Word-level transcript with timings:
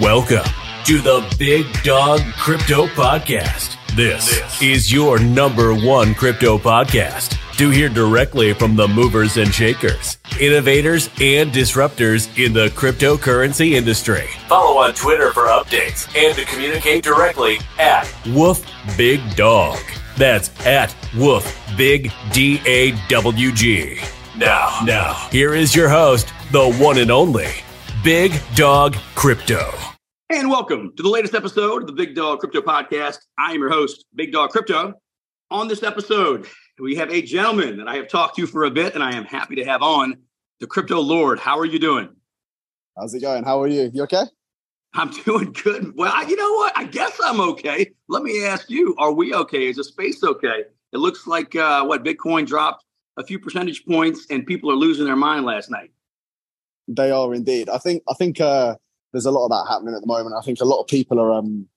Welcome 0.00 0.44
to 0.84 0.98
the 1.00 1.36
Big 1.38 1.64
Dawg 1.82 2.20
Crypto 2.34 2.86
Podcast. 2.88 3.76
This, 3.96 4.60
is 4.60 4.92
your 4.92 5.18
number 5.18 5.74
one 5.74 6.12
crypto 6.14 6.58
podcast 6.58 7.38
to 7.56 7.70
hear 7.70 7.88
directly 7.88 8.52
from 8.52 8.76
the 8.76 8.86
movers 8.86 9.38
and 9.38 9.54
shakers, 9.54 10.18
innovators, 10.38 11.08
and 11.20 11.50
disruptors 11.50 12.28
in 12.36 12.52
the 12.52 12.68
cryptocurrency 12.70 13.72
industry. 13.72 14.26
Follow 14.48 14.76
on 14.78 14.92
Twitter 14.92 15.32
for 15.32 15.44
updates 15.44 16.14
and 16.14 16.36
to 16.36 16.44
communicate 16.44 17.02
directly 17.02 17.58
at 17.78 18.12
Woof 18.26 18.68
Big 18.98 19.20
Dawg. 19.34 19.78
That's 20.18 20.50
at 20.66 20.94
Woof 21.16 21.58
Big 21.78 22.12
D 22.32 22.60
A 22.66 22.90
W 23.08 23.52
G. 23.52 23.98
Now, 24.36 24.80
now, 24.84 25.14
here 25.30 25.54
is 25.54 25.74
your 25.74 25.88
host, 25.88 26.34
the 26.52 26.70
one 26.74 26.98
and 26.98 27.10
only 27.10 27.48
Big 28.06 28.40
Dawg 28.54 28.94
Crypto. 29.16 29.68
And 30.30 30.48
welcome 30.48 30.94
to 30.96 31.02
the 31.02 31.08
latest 31.08 31.34
episode 31.34 31.82
of 31.82 31.88
the 31.88 31.92
Big 31.92 32.14
Dawg 32.14 32.38
Crypto 32.38 32.60
Podcast. 32.60 33.18
I 33.36 33.50
am 33.50 33.58
your 33.58 33.68
host, 33.68 34.04
Big 34.14 34.30
Dawg 34.30 34.50
Crypto. 34.50 34.94
On 35.50 35.66
this 35.66 35.82
episode, 35.82 36.46
we 36.78 36.94
have 36.94 37.10
a 37.10 37.20
gentleman 37.20 37.78
that 37.78 37.88
I 37.88 37.96
have 37.96 38.06
talked 38.06 38.36
to 38.36 38.46
for 38.46 38.62
a 38.62 38.70
bit, 38.70 38.94
and 38.94 39.02
I 39.02 39.16
am 39.16 39.24
happy 39.24 39.56
to 39.56 39.64
have 39.64 39.82
on 39.82 40.18
the 40.60 40.68
Crypto 40.68 41.00
Lord. 41.00 41.40
How 41.40 41.58
are 41.58 41.64
you 41.64 41.80
doing? 41.80 42.10
How's 42.96 43.12
it 43.12 43.22
going? 43.22 43.42
How 43.42 43.60
are 43.60 43.66
you? 43.66 43.90
You 43.92 44.04
okay? 44.04 44.22
I'm 44.94 45.10
doing 45.24 45.52
good. 45.64 45.92
Well, 45.96 46.12
I, 46.14 46.28
you 46.28 46.36
know 46.36 46.52
what? 46.52 46.78
I 46.78 46.84
guess 46.84 47.18
I'm 47.24 47.40
okay. 47.40 47.90
Let 48.08 48.22
me 48.22 48.44
ask 48.44 48.70
you: 48.70 48.94
Are 48.98 49.10
we 49.10 49.34
okay? 49.34 49.66
Is 49.66 49.78
the 49.78 49.84
space 49.84 50.22
okay? 50.22 50.62
It 50.92 50.98
looks 50.98 51.26
like 51.26 51.56
uh, 51.56 51.84
what 51.84 52.04
Bitcoin 52.04 52.46
dropped 52.46 52.84
a 53.16 53.24
few 53.24 53.40
percentage 53.40 53.84
points, 53.84 54.28
and 54.30 54.46
people 54.46 54.70
are 54.70 54.76
losing 54.76 55.06
their 55.06 55.16
mind 55.16 55.44
last 55.44 55.72
night. 55.72 55.90
They 56.88 57.10
are 57.10 57.34
indeed. 57.34 57.68
I 57.68 57.78
think 57.78 58.02
I 58.08 58.14
think 58.14 58.40
uh, 58.40 58.76
there's 59.12 59.26
a 59.26 59.30
lot 59.30 59.46
of 59.46 59.50
that 59.50 59.70
happening 59.70 59.94
at 59.94 60.00
the 60.00 60.06
moment. 60.06 60.36
I 60.38 60.44
think 60.44 60.60
a 60.60 60.64
lot 60.64 60.80
of 60.80 60.86
people 60.86 61.18
are 61.20 61.32
um, 61.32 61.68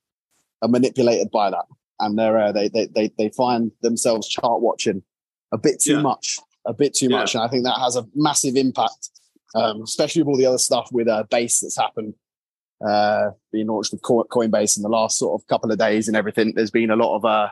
are 0.62 0.70
manipulated 0.70 1.32
by 1.32 1.50
that, 1.50 1.66
and 2.00 2.18
they're 2.18 2.38
uh, 2.38 2.52
they, 2.52 2.70
they 2.70 2.88
they 2.88 3.12
they 3.18 3.30
find 3.30 3.72
themselves 3.82 4.28
chart 4.28 4.62
watching 4.62 5.04
a 5.52 5.58
bit 5.58 5.80
too 5.80 5.94
yeah. 5.96 6.02
much, 6.02 6.40
a 6.66 6.74
bit 6.74 6.94
too 6.94 7.08
yeah. 7.10 7.18
much, 7.18 7.36
and 7.36 7.44
I 7.44 7.48
think 7.48 7.64
that 7.64 7.80
has 7.80 7.96
a 7.96 8.06
massive 8.14 8.56
impact, 8.56 9.10
um, 9.56 9.82
especially 9.82 10.22
with 10.22 10.30
all 10.30 10.38
the 10.38 10.46
other 10.46 10.58
stuff 10.58 10.90
with 10.92 11.08
uh, 11.08 11.24
base 11.30 11.62
that's 11.62 11.78
happened. 11.78 12.14
Uh, 12.86 13.32
being 13.52 13.68
launched 13.68 13.92
with 13.92 14.02
Coinbase 14.02 14.78
in 14.78 14.84
the 14.84 14.90
last 14.90 15.18
sort 15.18 15.40
of 15.40 15.46
couple 15.48 15.70
of 15.70 15.78
days 15.78 16.08
and 16.08 16.16
everything, 16.16 16.54
there's 16.56 16.72
been 16.72 16.90
a 16.90 16.96
lot 16.96 17.14
of 17.14 17.26
uh, 17.26 17.50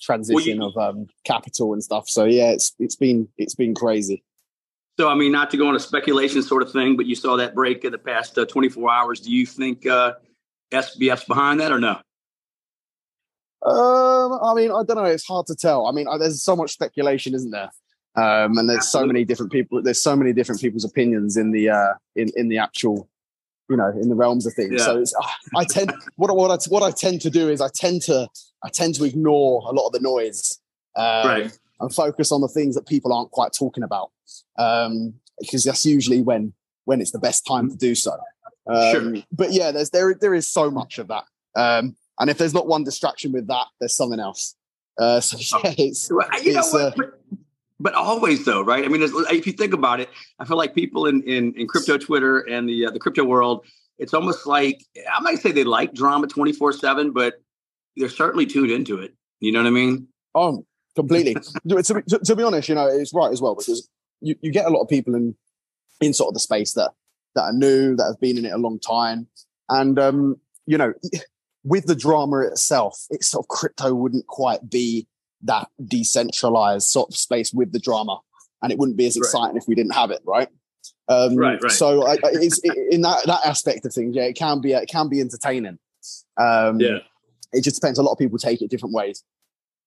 transition 0.00 0.60
well, 0.60 0.70
you, 0.70 0.80
of 0.80 0.94
um, 0.96 1.06
capital 1.24 1.72
and 1.72 1.82
stuff. 1.82 2.08
So 2.08 2.24
yeah, 2.24 2.50
it's 2.50 2.74
it's 2.78 2.96
been 2.96 3.28
it's 3.36 3.54
been 3.54 3.74
crazy. 3.74 4.22
So, 5.00 5.08
I 5.08 5.14
mean, 5.14 5.32
not 5.32 5.50
to 5.52 5.56
go 5.56 5.66
on 5.66 5.74
a 5.74 5.80
speculation 5.80 6.42
sort 6.42 6.62
of 6.62 6.72
thing, 6.72 6.94
but 6.94 7.06
you 7.06 7.14
saw 7.14 7.34
that 7.38 7.54
break 7.54 7.86
in 7.86 7.92
the 7.92 7.96
past 7.96 8.36
uh, 8.36 8.44
24 8.44 8.92
hours. 8.92 9.20
Do 9.20 9.32
you 9.32 9.46
think 9.46 9.86
uh, 9.86 10.12
SBF's 10.72 11.24
behind 11.24 11.58
that 11.60 11.72
or 11.72 11.80
no? 11.80 11.92
Um, 13.64 14.38
I 14.42 14.52
mean, 14.52 14.70
I 14.70 14.84
don't 14.84 14.96
know. 14.96 15.04
It's 15.04 15.24
hard 15.24 15.46
to 15.46 15.54
tell. 15.54 15.86
I 15.86 15.92
mean, 15.92 16.06
there's 16.18 16.42
so 16.42 16.54
much 16.54 16.72
speculation, 16.72 17.34
isn't 17.34 17.50
there? 17.50 17.70
Um, 18.14 18.58
and 18.58 18.68
there's 18.68 18.80
Absolutely. 18.80 19.06
so 19.06 19.06
many 19.06 19.24
different 19.24 19.52
people. 19.52 19.82
There's 19.82 20.02
so 20.02 20.14
many 20.14 20.34
different 20.34 20.60
people's 20.60 20.84
opinions 20.84 21.38
in 21.38 21.52
the 21.52 21.70
uh, 21.70 21.94
in 22.14 22.28
in 22.36 22.50
the 22.50 22.58
actual, 22.58 23.08
you 23.70 23.78
know, 23.78 23.88
in 23.88 24.10
the 24.10 24.14
realms 24.14 24.44
of 24.44 24.52
things. 24.52 24.74
Yeah. 24.76 24.84
So 24.84 25.00
it's, 25.00 25.14
uh, 25.14 25.56
I 25.56 25.64
tend 25.64 25.94
what 26.16 26.36
what 26.36 26.50
I 26.50 26.58
what 26.68 26.82
I 26.82 26.90
tend 26.90 27.22
to 27.22 27.30
do 27.30 27.48
is 27.48 27.62
I 27.62 27.70
tend 27.74 28.02
to 28.02 28.28
I 28.62 28.68
tend 28.68 28.96
to 28.96 29.04
ignore 29.04 29.62
a 29.66 29.72
lot 29.72 29.86
of 29.86 29.92
the 29.92 30.00
noise. 30.00 30.60
Um, 30.94 31.26
right 31.26 31.58
and 31.80 31.92
focus 31.92 32.30
on 32.30 32.40
the 32.40 32.48
things 32.48 32.74
that 32.74 32.86
people 32.86 33.12
aren't 33.12 33.30
quite 33.30 33.52
talking 33.52 33.82
about, 33.82 34.10
um, 34.58 35.14
because 35.38 35.64
that's 35.64 35.84
usually 35.84 36.22
when 36.22 36.52
when 36.84 37.00
it's 37.00 37.12
the 37.12 37.18
best 37.18 37.46
time 37.46 37.70
to 37.70 37.76
do 37.76 37.94
so. 37.94 38.16
Um, 38.66 38.92
sure. 38.92 39.22
But 39.32 39.52
yeah, 39.52 39.70
there's 39.70 39.90
there 39.90 40.14
there 40.14 40.34
is 40.34 40.48
so 40.48 40.70
much 40.70 40.98
of 40.98 41.08
that, 41.08 41.24
um, 41.56 41.96
and 42.18 42.30
if 42.30 42.38
there's 42.38 42.54
not 42.54 42.66
one 42.66 42.84
distraction 42.84 43.32
with 43.32 43.48
that, 43.48 43.66
there's 43.80 43.94
something 43.94 44.20
else. 44.20 44.54
Uh, 44.98 45.20
so 45.20 45.60
yeah, 45.64 45.74
it's, 45.78 46.10
you 46.42 46.52
know 46.52 46.62
what. 46.70 46.82
Uh, 46.82 46.92
but, 46.96 47.20
but 47.80 47.94
always 47.94 48.44
though, 48.44 48.62
right? 48.62 48.84
I 48.84 48.88
mean, 48.88 49.02
if 49.02 49.46
you 49.46 49.52
think 49.52 49.72
about 49.72 50.00
it, 50.00 50.10
I 50.38 50.44
feel 50.44 50.58
like 50.58 50.74
people 50.74 51.06
in 51.06 51.22
in, 51.22 51.54
in 51.54 51.66
crypto 51.66 51.96
Twitter 51.96 52.40
and 52.40 52.68
the 52.68 52.86
uh, 52.86 52.90
the 52.90 52.98
crypto 52.98 53.24
world, 53.24 53.64
it's 53.98 54.12
almost 54.12 54.46
like 54.46 54.84
I 55.12 55.20
might 55.20 55.38
say 55.38 55.50
they 55.52 55.64
like 55.64 55.94
drama 55.94 56.26
twenty 56.26 56.52
four 56.52 56.72
seven, 56.72 57.12
but 57.12 57.34
they're 57.96 58.08
certainly 58.10 58.46
tuned 58.46 58.70
into 58.70 58.98
it. 58.98 59.14
You 59.40 59.52
know 59.52 59.60
what 59.60 59.68
I 59.68 59.70
mean? 59.70 60.08
Oh, 60.34 60.66
completely. 60.94 61.34
to, 61.68 61.82
to, 61.82 62.18
to, 62.18 62.36
be 62.36 62.42
honest, 62.42 62.68
you 62.68 62.74
know, 62.74 62.86
it's 62.86 63.14
right 63.14 63.32
as 63.32 63.40
well 63.40 63.54
because 63.54 63.88
you, 64.20 64.36
you 64.40 64.52
get 64.52 64.66
a 64.66 64.70
lot 64.70 64.82
of 64.82 64.88
people 64.88 65.14
in 65.14 65.34
in 66.00 66.14
sort 66.14 66.28
of 66.28 66.34
the 66.34 66.40
space 66.40 66.72
that 66.72 66.92
that 67.34 67.42
are 67.42 67.52
new, 67.52 67.94
that 67.96 68.06
have 68.06 68.20
been 68.20 68.38
in 68.38 68.44
it 68.44 68.52
a 68.52 68.58
long 68.58 68.78
time, 68.78 69.28
and 69.68 69.98
um, 69.98 70.36
you 70.66 70.78
know, 70.78 70.92
with 71.64 71.86
the 71.86 71.94
drama 71.94 72.40
itself, 72.40 73.06
it's 73.10 73.28
sort 73.28 73.44
of 73.44 73.48
crypto 73.48 73.94
wouldn't 73.94 74.26
quite 74.26 74.68
be 74.68 75.06
that 75.42 75.68
decentralized 75.82 76.86
sort 76.86 77.08
of 77.08 77.16
space 77.16 77.52
with 77.52 77.72
the 77.72 77.78
drama, 77.78 78.20
and 78.62 78.72
it 78.72 78.78
wouldn't 78.78 78.98
be 78.98 79.06
as 79.06 79.16
exciting 79.16 79.54
right. 79.54 79.62
if 79.62 79.68
we 79.68 79.74
didn't 79.74 79.94
have 79.94 80.10
it, 80.10 80.20
right? 80.24 80.48
Um, 81.08 81.36
right, 81.36 81.60
right. 81.62 81.72
So 81.72 82.06
I, 82.06 82.16
it's 82.22 82.60
it, 82.62 82.76
in 82.92 83.02
that 83.02 83.24
that 83.26 83.40
aspect 83.44 83.84
of 83.84 83.92
things, 83.92 84.14
yeah, 84.14 84.24
it 84.24 84.34
can 84.34 84.60
be 84.60 84.72
it 84.72 84.88
can 84.88 85.08
be 85.08 85.20
entertaining. 85.20 85.78
Um, 86.36 86.80
yeah, 86.80 86.98
it 87.52 87.62
just 87.62 87.80
depends. 87.80 87.98
A 87.98 88.02
lot 88.02 88.12
of 88.12 88.18
people 88.18 88.38
take 88.38 88.62
it 88.62 88.70
different 88.70 88.94
ways 88.94 89.24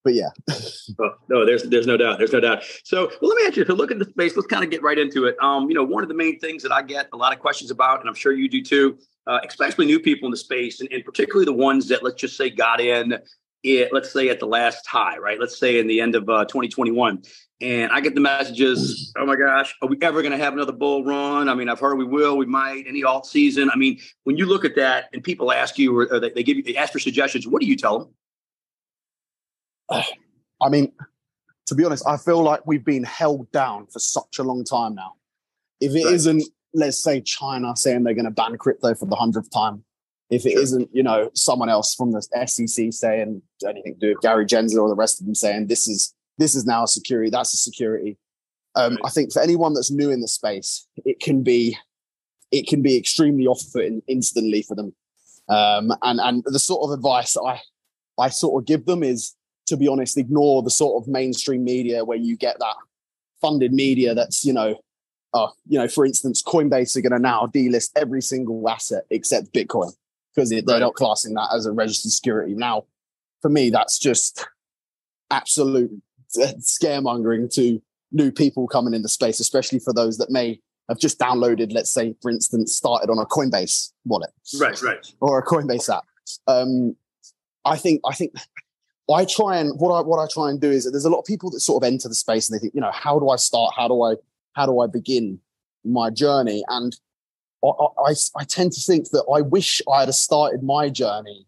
but 0.03 0.14
yeah. 0.14 0.30
oh, 1.00 1.12
no, 1.30 1.46
there's 1.46 1.64
there's 1.64 1.88
no 1.88 1.97
doubt. 1.97 2.18
There's 2.18 2.34
no 2.34 2.40
doubt. 2.40 2.64
So 2.84 3.12
well, 3.22 3.30
let 3.30 3.38
me 3.38 3.47
ask 3.47 3.58
you, 3.58 3.66
to 3.66 3.74
look 3.74 3.91
at 3.91 4.00
the 4.00 4.06
space, 4.06 4.36
let's 4.36 4.47
kind 4.47 4.64
of 4.64 4.69
get 4.69 4.81
right 4.81 4.97
into 4.97 5.25
it. 5.25 5.36
Um, 5.41 5.69
you 5.69 5.75
know, 5.75 5.84
one 5.84 6.03
of 6.03 6.09
the 6.09 6.16
main 6.16 6.40
things 6.40 6.64
that 6.64 6.72
I 6.72 6.81
get 6.81 7.09
a 7.14 7.18
lot 7.18 7.34
of 7.34 7.40
questions 7.40 7.72
about, 7.72 8.00
and 8.00 8.09
I'm 8.09 8.16
sure 8.16 8.34
you 8.34 8.50
do 8.50 8.62
too, 8.62 8.97
uh, 9.28 9.40
especially 9.47 9.86
new 9.86 10.00
people 10.00 10.28
in 10.28 10.31
the 10.31 10.38
space, 10.38 10.81
and, 10.81 10.91
and 10.91 11.03
particularly 11.03 11.46
the 11.46 11.53
ones 11.53 11.88
that 11.90 12.03
let's 12.03 12.19
just 12.19 12.38
say 12.38 12.50
got 12.50 12.80
in 12.81 13.18
it, 13.64 13.94
let's 13.94 14.12
say 14.12 14.30
at 14.30 14.40
the 14.40 14.46
last 14.46 14.86
high, 14.86 15.18
right? 15.18 15.40
Let's 15.40 15.58
say 15.58 15.80
in 15.80 15.88
the 15.88 16.02
end 16.02 16.16
of 16.16 16.28
uh, 16.30 16.46
2021. 16.46 17.24
And 17.62 17.91
I 17.94 18.02
get 18.02 18.14
the 18.14 18.22
messages, 18.22 19.14
oh 19.18 19.25
my 19.25 19.38
gosh, 19.38 19.74
are 19.81 19.88
we 19.88 19.97
ever 20.02 20.22
going 20.22 20.34
to 20.34 20.38
have 20.38 20.53
another 20.53 20.74
bull 20.74 21.06
run? 21.06 21.47
I 21.47 21.56
mean, 21.56 21.70
I've 21.70 21.80
heard 21.80 21.96
we 21.96 22.03
will, 22.03 22.38
we 22.38 22.46
might, 22.46 22.84
any 22.88 23.03
alt 23.06 23.25
season. 23.25 23.70
I 23.72 23.78
mean, 23.78 24.00
when 24.25 24.35
you 24.35 24.46
look 24.46 24.66
at 24.66 24.75
that 24.75 25.06
and 25.14 25.24
people 25.24 25.52
ask 25.52 25.80
you, 25.80 25.97
or, 25.97 26.20
they, 26.20 26.30
they 26.31 26.44
give 26.44 26.58
you, 26.58 26.64
they 26.64 26.75
ask 26.75 26.91
for 26.91 27.00
suggestions, 27.00 27.47
what 27.47 27.62
do 27.62 27.68
you 27.68 27.78
tell 27.78 28.00
them? 28.00 28.09
I 30.61 30.69
mean, 30.69 30.91
to 31.67 31.75
be 31.75 31.85
honest, 31.85 32.07
I 32.07 32.17
feel 32.17 32.41
like 32.41 32.65
we've 32.65 32.85
been 32.85 33.03
held 33.03 33.51
down 33.51 33.87
for 33.87 33.99
such 33.99 34.39
a 34.39 34.43
long 34.43 34.63
time 34.63 34.95
now. 34.95 35.13
If 35.79 35.95
it 35.95 36.05
right. 36.05 36.35
not 36.35 36.47
let's 36.73 37.01
say 37.01 37.21
China 37.21 37.75
saying 37.75 38.03
they're 38.03 38.13
going 38.13 38.25
to 38.25 38.31
ban 38.31 38.57
crypto 38.57 38.95
for 38.95 39.05
the 39.05 39.15
hundredth 39.15 39.51
time, 39.51 39.83
if 40.29 40.45
it 40.45 40.53
sure. 40.53 40.79
not 40.79 40.89
you 40.91 41.03
know, 41.03 41.29
someone 41.33 41.69
else 41.69 41.93
from 41.93 42.11
the 42.11 42.21
SEC 42.21 42.91
saying 42.91 43.41
anything 43.67 43.93
to 43.93 43.99
do 43.99 44.09
with 44.09 44.21
Gary 44.21 44.45
Gensler 44.45 44.81
or 44.81 44.89
the 44.89 44.95
rest 44.95 45.19
of 45.19 45.25
them 45.25 45.35
saying 45.35 45.67
this 45.67 45.87
is 45.87 46.13
this 46.37 46.55
is 46.55 46.65
now 46.65 46.83
a 46.83 46.87
security, 46.87 47.29
that's 47.29 47.53
a 47.53 47.57
security. 47.57 48.17
Um, 48.75 48.93
right. 48.93 49.01
I 49.05 49.09
think 49.09 49.31
for 49.31 49.41
anyone 49.41 49.73
that's 49.73 49.91
new 49.91 50.09
in 50.09 50.21
the 50.21 50.27
space, 50.27 50.87
it 51.05 51.19
can 51.19 51.43
be 51.43 51.77
it 52.51 52.67
can 52.67 52.81
be 52.81 52.97
extremely 52.97 53.47
off-putting 53.47 54.01
instantly 54.07 54.61
for 54.61 54.75
them. 54.75 54.93
Um, 55.49 55.91
and 56.01 56.19
and 56.19 56.43
the 56.45 56.59
sort 56.59 56.83
of 56.83 56.97
advice 56.97 57.37
I 57.37 57.61
I 58.17 58.29
sort 58.29 58.61
of 58.61 58.67
give 58.67 58.85
them 58.85 59.03
is 59.03 59.35
to 59.68 59.78
be 59.78 59.88
honest, 59.88 60.18
ignore 60.18 60.62
the 60.62 60.69
sort 60.69 61.01
of 61.01 61.07
mainstream 61.07 61.63
media 61.63 62.03
where 62.03 62.18
you 62.18 62.35
get 62.35 62.57
that 62.59 62.75
funded 63.41 63.74
media 63.74 64.13
that's, 64.13 64.46
you 64.46 64.53
know, 64.53 64.79
uh, 65.34 65.47
you 65.68 65.79
know, 65.79 65.88
for 65.88 66.06
instance, 66.06 66.44
Coinbase 66.44 66.96
are 66.96 67.01
going 67.01 67.12
to 67.12 67.19
now 67.19 67.50
delist 67.53 67.91
every 67.96 68.22
single 68.22 68.68
asset 68.69 69.03
except 69.09 69.53
Bitcoin 69.53 69.91
because 70.34 70.50
they're 70.50 70.62
right. 70.66 70.79
not 70.79 70.94
classing 70.94 71.34
that 71.34 71.50
as 71.56 71.66
a 71.66 71.72
registered 71.72 72.12
security. 72.12 72.53
Now, 72.53 72.85
for 73.41 73.50
me, 73.50 73.69
that's 73.69 73.97
just 74.00 74.46
absolute 75.31 75.91
scaremongering 76.35 77.53
to 77.56 77.81
new 78.12 78.31
people 78.31 78.68
coming 78.68 78.94
into 78.94 79.09
space, 79.09 79.40
especially 79.40 79.79
for 79.79 79.94
those 79.94 80.18
that 80.18 80.29
may 80.29 80.59
have 80.90 81.00
just 81.00 81.19
downloaded, 81.19 81.73
let's 81.73 81.91
say, 81.91 82.16
for 82.22 82.29
instance, 82.29 82.76
started 82.76 83.09
on 83.09 83.17
a 83.17 83.26
Coinbase 83.26 83.91
wallet, 84.05 84.32
right, 84.59 84.82
right, 84.82 85.14
or 85.20 85.40
a 85.40 85.46
Coinbase 85.46 85.93
app. 85.96 86.03
Um, 86.47 86.96
I 87.66 87.78
think 87.78 88.02
I 88.05 88.14
think 88.14 88.34
I 89.13 89.25
try 89.25 89.57
and 89.57 89.79
what 89.79 89.91
I 89.91 90.01
what 90.01 90.19
I 90.19 90.27
try 90.31 90.49
and 90.49 90.59
do 90.59 90.71
is 90.71 90.85
that 90.85 90.91
there's 90.91 91.05
a 91.05 91.09
lot 91.09 91.19
of 91.19 91.25
people 91.25 91.49
that 91.51 91.59
sort 91.59 91.83
of 91.83 91.87
enter 91.87 92.07
the 92.07 92.15
space 92.15 92.49
and 92.49 92.55
they 92.55 92.61
think, 92.61 92.73
you 92.73 92.81
know, 92.81 92.91
how 92.91 93.19
do 93.19 93.29
I 93.29 93.35
start? 93.35 93.73
How 93.75 93.87
do 93.87 94.01
I 94.01 94.15
how 94.53 94.65
do 94.65 94.79
I 94.79 94.87
begin 94.87 95.39
my 95.83 96.09
journey? 96.09 96.63
And 96.69 96.95
I, 97.63 97.67
I, 97.67 98.13
I 98.37 98.43
tend 98.43 98.71
to 98.73 98.81
think 98.81 99.09
that 99.11 99.25
I 99.33 99.41
wish 99.41 99.81
I 99.91 100.01
had 100.01 100.13
started 100.13 100.63
my 100.63 100.89
journey 100.89 101.45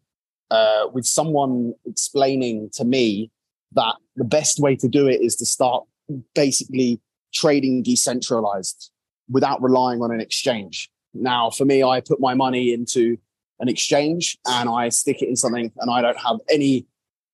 uh, 0.52 0.88
with 0.94 1.06
someone 1.06 1.74
explaining 1.86 2.70
to 2.74 2.86
me 2.86 3.32
that 3.74 3.96
the 4.16 4.24
best 4.24 4.60
way 4.60 4.76
to 4.78 4.88
do 4.88 5.08
it 5.08 5.22
is 5.22 5.36
to 5.38 5.46
start 5.46 5.86
basically 6.34 7.02
trading 7.34 7.84
decentralized 7.84 8.92
without 9.30 9.62
relying 9.62 10.02
on 10.02 10.12
an 10.12 10.22
exchange. 10.22 10.90
Now, 11.14 11.50
for 11.50 11.66
me, 11.66 11.84
I 11.84 12.00
put 12.02 12.20
my 12.20 12.34
money 12.34 12.74
into 12.74 13.18
an 13.60 13.68
exchange 13.70 14.38
and 14.46 14.70
I 14.70 14.90
stick 14.90 15.22
it 15.22 15.30
in 15.30 15.36
something 15.36 15.72
and 15.78 15.90
I 15.90 16.02
don't 16.02 16.20
have 16.20 16.38
any 16.50 16.86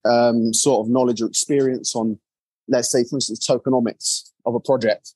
um, 0.06 0.54
sort 0.54 0.86
of 0.86 0.92
knowledge 0.92 1.22
or 1.22 1.28
experience 1.28 1.96
on, 1.96 2.20
let's 2.68 2.92
say, 2.92 3.04
for 3.04 3.18
instance, 3.18 3.46
tokenomics 3.48 4.32
of 4.46 4.56
a 4.56 4.60
project 4.60 5.14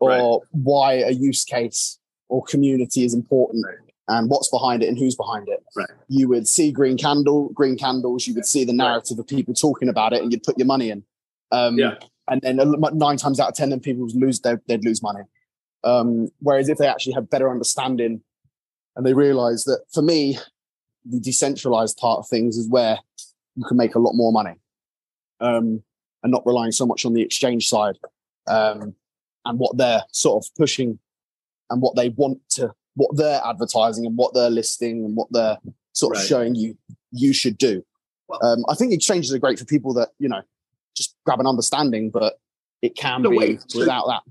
or 0.00 0.10
right. 0.10 0.40
why 0.52 0.92
a 0.94 1.10
use 1.10 1.44
case 1.44 1.98
or 2.28 2.42
community 2.44 3.04
is 3.04 3.14
important. 3.14 3.64
and 4.08 4.30
what's 4.30 4.48
behind 4.48 4.82
it 4.82 4.88
and 4.88 4.98
who's 4.98 5.14
behind 5.14 5.48
it. 5.48 5.62
Right. 5.76 5.88
You 6.08 6.28
would 6.28 6.48
see 6.48 6.72
green 6.72 6.96
candle, 6.96 7.50
green 7.50 7.76
candles. 7.76 8.26
You 8.26 8.34
would 8.34 8.46
see 8.46 8.64
the 8.64 8.72
narrative 8.72 9.18
right. 9.18 9.22
of 9.22 9.26
people 9.26 9.54
talking 9.54 9.88
about 9.88 10.12
it, 10.12 10.22
and 10.22 10.32
you'd 10.32 10.42
put 10.42 10.58
your 10.58 10.66
money 10.66 10.90
in. 10.90 11.04
Um, 11.52 11.78
yeah. 11.78 11.94
And 12.30 12.40
then 12.42 12.58
nine 12.94 13.16
times 13.16 13.40
out 13.40 13.48
of 13.48 13.54
ten, 13.54 13.70
then 13.70 13.80
people 13.80 14.04
would 14.04 14.14
lose. 14.14 14.40
They'd, 14.40 14.58
they'd 14.66 14.84
lose 14.84 15.02
money. 15.02 15.22
Um, 15.84 16.28
whereas 16.40 16.68
if 16.68 16.78
they 16.78 16.86
actually 16.86 17.14
had 17.14 17.30
better 17.30 17.50
understanding, 17.50 18.22
and 18.96 19.06
they 19.06 19.14
realise 19.14 19.64
that 19.64 19.84
for 19.92 20.02
me, 20.02 20.38
the 21.04 21.20
decentralized 21.20 21.96
part 21.98 22.18
of 22.18 22.28
things 22.28 22.56
is 22.56 22.68
where 22.68 22.98
you 23.58 23.64
can 23.64 23.76
make 23.76 23.96
a 23.96 23.98
lot 23.98 24.12
more 24.14 24.32
money, 24.32 24.54
um, 25.40 25.82
and 26.22 26.32
not 26.32 26.46
relying 26.46 26.72
so 26.72 26.86
much 26.86 27.04
on 27.04 27.12
the 27.12 27.22
exchange 27.22 27.68
side 27.68 27.98
um, 28.46 28.94
and 29.44 29.58
what 29.58 29.76
they're 29.76 30.04
sort 30.12 30.44
of 30.44 30.54
pushing 30.56 30.98
and 31.70 31.82
what 31.82 31.96
they 31.96 32.10
want 32.10 32.38
to 32.50 32.72
what 32.94 33.16
they're 33.16 33.40
advertising 33.44 34.06
and 34.06 34.16
what 34.16 34.34
they're 34.34 34.50
listing 34.50 35.04
and 35.04 35.16
what 35.16 35.28
they're 35.30 35.56
sort 35.92 36.16
of 36.16 36.20
right. 36.20 36.28
showing 36.28 36.54
you 36.54 36.76
you 37.10 37.32
should 37.32 37.58
do. 37.58 37.84
Um, 38.42 38.64
I 38.68 38.74
think 38.74 38.92
exchanges 38.92 39.32
are 39.32 39.38
great 39.38 39.58
for 39.58 39.64
people 39.64 39.92
that 39.94 40.10
you 40.18 40.28
know 40.28 40.42
just 40.96 41.16
grab 41.24 41.40
an 41.40 41.46
understanding, 41.46 42.10
but 42.10 42.38
it 42.82 42.96
can 42.96 43.22
no, 43.22 43.30
be 43.30 43.38
wait, 43.38 43.64
without 43.74 44.06
that. 44.06 44.22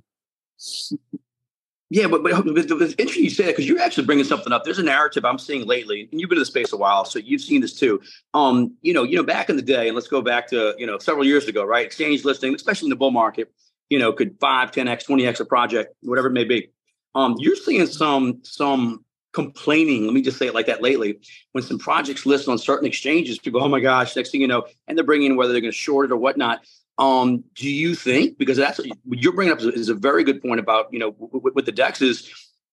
Yeah, 1.90 2.08
but, 2.08 2.22
but 2.22 2.34
it's 2.34 2.96
interesting 2.98 3.24
you 3.24 3.30
say 3.30 3.46
that 3.46 3.52
because 3.52 3.68
you're 3.68 3.80
actually 3.80 4.06
bringing 4.06 4.26
something 4.26 4.52
up. 4.52 4.66
There's 4.66 4.80
a 4.80 4.84
narrative 4.84 5.24
I'm 5.24 5.40
seeing 5.40 5.66
lately, 5.66 6.10
and 6.12 6.20
you've 6.20 6.30
been 6.30 6.38
in 6.38 6.42
the 6.42 6.46
space 6.46 6.74
a 6.74 6.78
while, 6.78 7.06
so 7.06 7.18
you've 7.18 7.42
seen 7.42 7.62
this 7.62 7.74
too. 7.74 8.02
Um, 8.34 8.76
you 8.82 8.94
know, 8.94 9.04
you 9.04 9.16
know, 9.16 9.24
back 9.24 9.50
in 9.50 9.56
the 9.56 9.62
day, 9.62 9.88
and 9.88 9.96
let's 9.96 10.10
go 10.10 10.22
back 10.22 10.48
to 10.50 10.76
you 10.78 10.86
know 10.86 10.98
several 10.98 11.26
years 11.26 11.48
ago, 11.48 11.64
right? 11.64 11.86
Exchange 11.86 12.26
listing, 12.26 12.54
especially 12.54 12.88
in 12.88 12.90
the 12.90 12.98
bull 12.98 13.12
market, 13.12 13.54
you 13.90 14.00
know, 14.00 14.12
could 14.12 14.38
five, 14.40 14.72
10x, 14.72 15.08
20x 15.08 15.40
a 15.40 15.46
project, 15.46 15.96
whatever 16.02 16.28
it 16.28 16.34
may 16.34 16.44
be. 16.44 16.70
Um, 17.16 17.36
you're 17.40 17.56
seeing 17.56 17.86
some 17.88 18.42
some 18.44 19.06
complaining. 19.38 20.04
Let 20.04 20.16
me 20.16 20.24
just 20.24 20.40
say 20.40 20.48
it 20.48 20.56
like 20.56 20.66
that 20.66 20.82
lately. 20.82 21.20
When 21.52 21.64
some 21.64 21.78
projects 21.78 22.26
list 22.26 22.50
on 22.50 22.58
certain 22.58 22.88
exchanges, 22.88 23.38
people, 23.38 23.64
oh 23.64 23.68
my 23.68 23.80
gosh, 23.80 24.16
next 24.16 24.32
thing 24.32 24.42
you 24.42 24.48
know, 24.48 24.66
and 24.88 24.98
they're 24.98 25.06
bringing 25.06 25.30
in 25.30 25.38
whether 25.38 25.52
they're 25.52 25.62
going 25.62 25.72
to 25.72 25.78
short 25.78 26.06
it 26.06 26.12
or 26.12 26.18
whatnot. 26.18 26.66
Um, 26.98 27.44
do 27.54 27.70
you 27.70 27.94
think 27.94 28.40
because 28.40 28.58
that's 28.58 28.80
what 28.80 29.20
you're 29.22 29.34
bringing 29.34 29.54
up 29.54 29.62
is 29.62 29.90
a 29.90 29.94
very 29.94 30.24
good 30.24 30.42
point 30.42 30.60
about 30.60 30.92
you 30.92 30.98
know 30.98 31.14
with 31.20 31.68
the 31.68 31.72
dexes. 31.72 32.28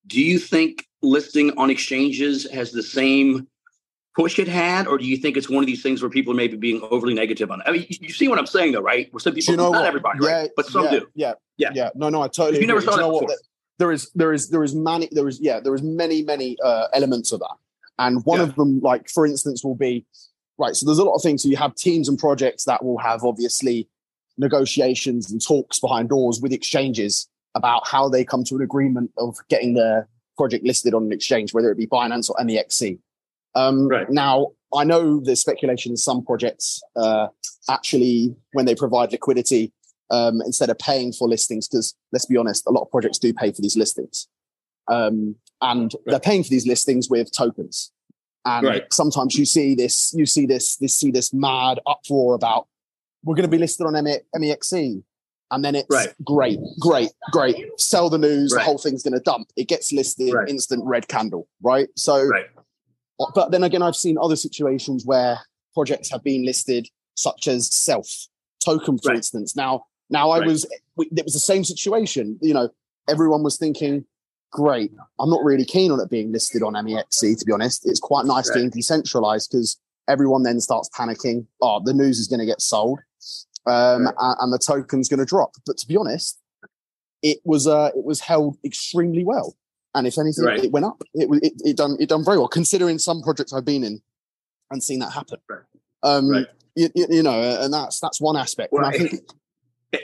Do 0.07 0.19
you 0.19 0.39
think 0.39 0.87
listing 1.03 1.55
on 1.55 1.69
exchanges 1.69 2.49
has 2.51 2.71
the 2.71 2.81
same 2.81 3.47
push 4.15 4.39
it 4.39 4.47
had, 4.47 4.87
or 4.87 4.97
do 4.97 5.05
you 5.05 5.17
think 5.17 5.37
it's 5.37 5.49
one 5.49 5.63
of 5.63 5.67
these 5.67 5.83
things 5.83 6.01
where 6.01 6.09
people 6.09 6.33
are 6.33 6.35
maybe 6.35 6.57
being 6.57 6.81
overly 6.89 7.13
negative 7.13 7.51
on 7.51 7.61
it? 7.61 7.65
I 7.67 7.73
mean, 7.73 7.85
you, 7.89 8.09
see 8.09 8.27
what 8.27 8.39
I'm 8.39 8.47
saying, 8.47 8.71
though, 8.71 8.81
right? 8.81 9.07
Where 9.13 9.19
some 9.19 9.35
people, 9.35 9.53
you 9.53 9.57
know 9.57 9.71
not 9.71 9.81
what? 9.81 9.87
everybody, 9.87 10.19
yeah, 10.23 10.31
right? 10.31 10.49
But 10.55 10.65
some 10.65 10.85
yeah, 10.85 10.91
do. 10.91 11.07
Yeah, 11.13 11.33
yeah, 11.57 11.69
yeah. 11.75 11.89
No, 11.93 12.09
no, 12.09 12.23
I 12.23 12.27
totally. 12.27 12.57
You 12.57 12.63
agree. 12.63 12.67
never 12.67 12.81
saw 12.81 12.95
that 12.95 13.03
before 13.03 13.27
there 13.77 13.91
is 13.91 14.11
there 14.15 14.33
is 14.33 14.49
there 14.49 14.63
is 14.63 14.75
many 14.75 15.09
there 15.11 15.27
is 15.27 15.39
yeah 15.41 15.59
there 15.59 15.75
is 15.75 15.83
many 15.83 16.21
many 16.23 16.57
uh, 16.63 16.87
elements 16.93 17.31
of 17.31 17.39
that 17.39 17.55
and 17.99 18.25
one 18.25 18.39
yeah. 18.39 18.45
of 18.45 18.55
them 18.55 18.79
like 18.81 19.09
for 19.09 19.25
instance 19.25 19.63
will 19.63 19.75
be 19.75 20.05
right 20.57 20.75
so 20.75 20.85
there's 20.85 20.99
a 20.99 21.03
lot 21.03 21.15
of 21.15 21.21
things 21.21 21.43
so 21.43 21.49
you 21.49 21.57
have 21.57 21.75
teams 21.75 22.07
and 22.07 22.17
projects 22.17 22.65
that 22.65 22.83
will 22.83 22.97
have 22.97 23.23
obviously 23.23 23.87
negotiations 24.37 25.31
and 25.31 25.45
talks 25.45 25.79
behind 25.79 26.09
doors 26.09 26.39
with 26.41 26.51
exchanges 26.51 27.27
about 27.55 27.87
how 27.87 28.09
they 28.09 28.25
come 28.25 28.43
to 28.43 28.55
an 28.55 28.61
agreement 28.61 29.09
of 29.17 29.37
getting 29.49 29.73
their 29.73 30.09
project 30.37 30.65
listed 30.65 30.93
on 30.93 31.03
an 31.03 31.11
exchange 31.11 31.53
whether 31.53 31.71
it 31.71 31.77
be 31.77 31.87
binance 31.87 32.29
or 32.29 32.35
MEXC 32.37 32.99
um, 33.55 33.87
right. 33.87 34.09
now 34.09 34.51
i 34.75 34.83
know 34.83 35.19
there's 35.21 35.39
speculation 35.39 35.91
in 35.91 35.97
some 35.97 36.23
projects 36.23 36.81
uh, 36.95 37.27
actually 37.69 38.35
when 38.51 38.65
they 38.65 38.75
provide 38.75 39.11
liquidity 39.11 39.71
um, 40.11 40.41
instead 40.41 40.69
of 40.69 40.77
paying 40.79 41.11
for 41.11 41.27
listings. 41.27 41.67
Because 41.67 41.95
let's 42.11 42.25
be 42.25 42.37
honest, 42.37 42.65
a 42.67 42.71
lot 42.71 42.83
of 42.83 42.91
projects 42.91 43.19
do 43.19 43.33
pay 43.33 43.51
for 43.51 43.61
these 43.61 43.77
listings, 43.77 44.27
um, 44.87 45.35
and 45.61 45.93
right. 45.93 46.01
they're 46.05 46.19
paying 46.19 46.43
for 46.43 46.49
these 46.49 46.67
listings 46.67 47.09
with 47.09 47.35
tokens. 47.35 47.91
And 48.45 48.67
right. 48.67 48.93
sometimes 48.93 49.35
you 49.35 49.45
see 49.45 49.73
this, 49.73 50.13
you 50.15 50.27
see 50.27 50.45
this, 50.45 50.77
this 50.77 50.95
see 50.95 51.09
this 51.09 51.33
mad 51.33 51.79
uproar 51.87 52.35
about 52.35 52.67
we're 53.23 53.33
going 53.33 53.49
to 53.49 53.49
be 53.49 53.57
listed 53.57 53.87
on 53.87 53.93
MEXC, 53.93 55.03
and 55.51 55.65
then 55.65 55.75
it's 55.75 55.87
right. 55.89 56.13
great, 56.23 56.59
great, 56.79 57.09
great. 57.31 57.55
Sell 57.77 58.09
the 58.09 58.19
news, 58.19 58.51
the 58.51 58.59
whole 58.59 58.77
thing's 58.77 59.01
going 59.01 59.15
to 59.15 59.19
dump. 59.19 59.49
It 59.55 59.67
gets 59.67 59.91
listed, 59.91 60.33
instant 60.47 60.83
red 60.85 61.07
candle, 61.07 61.47
right? 61.61 61.87
So, 61.95 62.29
uh, 63.19 63.25
but 63.33 63.49
then 63.49 63.63
again, 63.63 63.81
I've 63.81 63.95
seen 63.95 64.17
other 64.21 64.35
situations 64.35 65.05
where 65.05 65.39
projects 65.73 66.11
have 66.11 66.23
been 66.23 66.45
listed, 66.45 66.87
such 67.15 67.47
as 67.47 67.73
Self 67.73 68.07
token, 68.63 68.99
for 68.99 69.11
instance. 69.11 69.55
Now, 69.55 69.85
now 70.09 70.31
I 70.31 70.39
right. 70.39 70.47
was, 70.47 70.65
it 70.97 71.23
was 71.23 71.33
the 71.33 71.39
same 71.39 71.63
situation. 71.63 72.37
You 72.41 72.53
know, 72.53 72.69
everyone 73.07 73.43
was 73.43 73.57
thinking, 73.57 74.05
great. 74.51 74.91
I'm 75.19 75.29
not 75.29 75.43
really 75.43 75.65
keen 75.65 75.91
on 75.91 75.99
it 75.99 76.09
being 76.09 76.31
listed 76.31 76.63
on 76.63 76.73
MEXC, 76.73 77.37
to 77.37 77.45
be 77.45 77.51
honest. 77.51 77.87
It's 77.87 77.99
quite 77.99 78.25
nice 78.25 78.49
right. 78.49 78.55
being 78.55 78.69
decentralized 78.69 79.51
because 79.51 79.77
everyone 80.07 80.43
then 80.43 80.59
starts 80.61 80.89
panicking. 80.89 81.45
Oh, 81.61 81.81
the 81.83 81.93
news 81.93 82.19
is 82.19 82.27
going 82.27 82.39
to 82.39 82.45
get 82.45 82.61
sold. 82.61 82.99
Um, 83.67 84.05
right. 84.05 84.13
and, 84.19 84.37
and, 84.41 84.53
the 84.53 84.59
token's 84.59 85.09
going 85.09 85.19
to 85.19 85.25
drop. 85.25 85.55
But 85.65 85.77
to 85.79 85.87
be 85.87 85.97
honest, 85.97 86.39
it 87.23 87.39
was, 87.43 87.67
uh, 87.67 87.89
it 87.95 88.05
was 88.05 88.21
held 88.21 88.57
extremely 88.63 89.25
well. 89.25 89.55
And 89.95 90.05
if 90.05 90.17
anything, 90.19 90.45
right. 90.45 90.63
it 90.63 90.71
went 90.71 90.85
up. 90.85 91.01
It, 91.13 91.27
it, 91.41 91.53
it 91.65 91.77
done, 91.77 91.97
it 91.99 92.09
done 92.09 92.23
very 92.23 92.37
well 92.37 92.47
considering 92.47 92.99
some 92.99 93.21
projects 93.23 93.53
I've 93.53 93.65
been 93.65 93.83
in 93.83 94.01
and 94.69 94.83
seen 94.83 94.99
that 94.99 95.11
happen. 95.13 95.39
Um, 96.03 96.45
you, 96.75 96.89
you, 96.93 97.23
know, 97.23 97.59
and 97.61 97.73
that's, 97.73 97.99
that's 97.99 98.21
one 98.21 98.37
aspect. 98.37 98.71
And 98.71 98.85
I 98.85 98.91
think, 98.91 99.21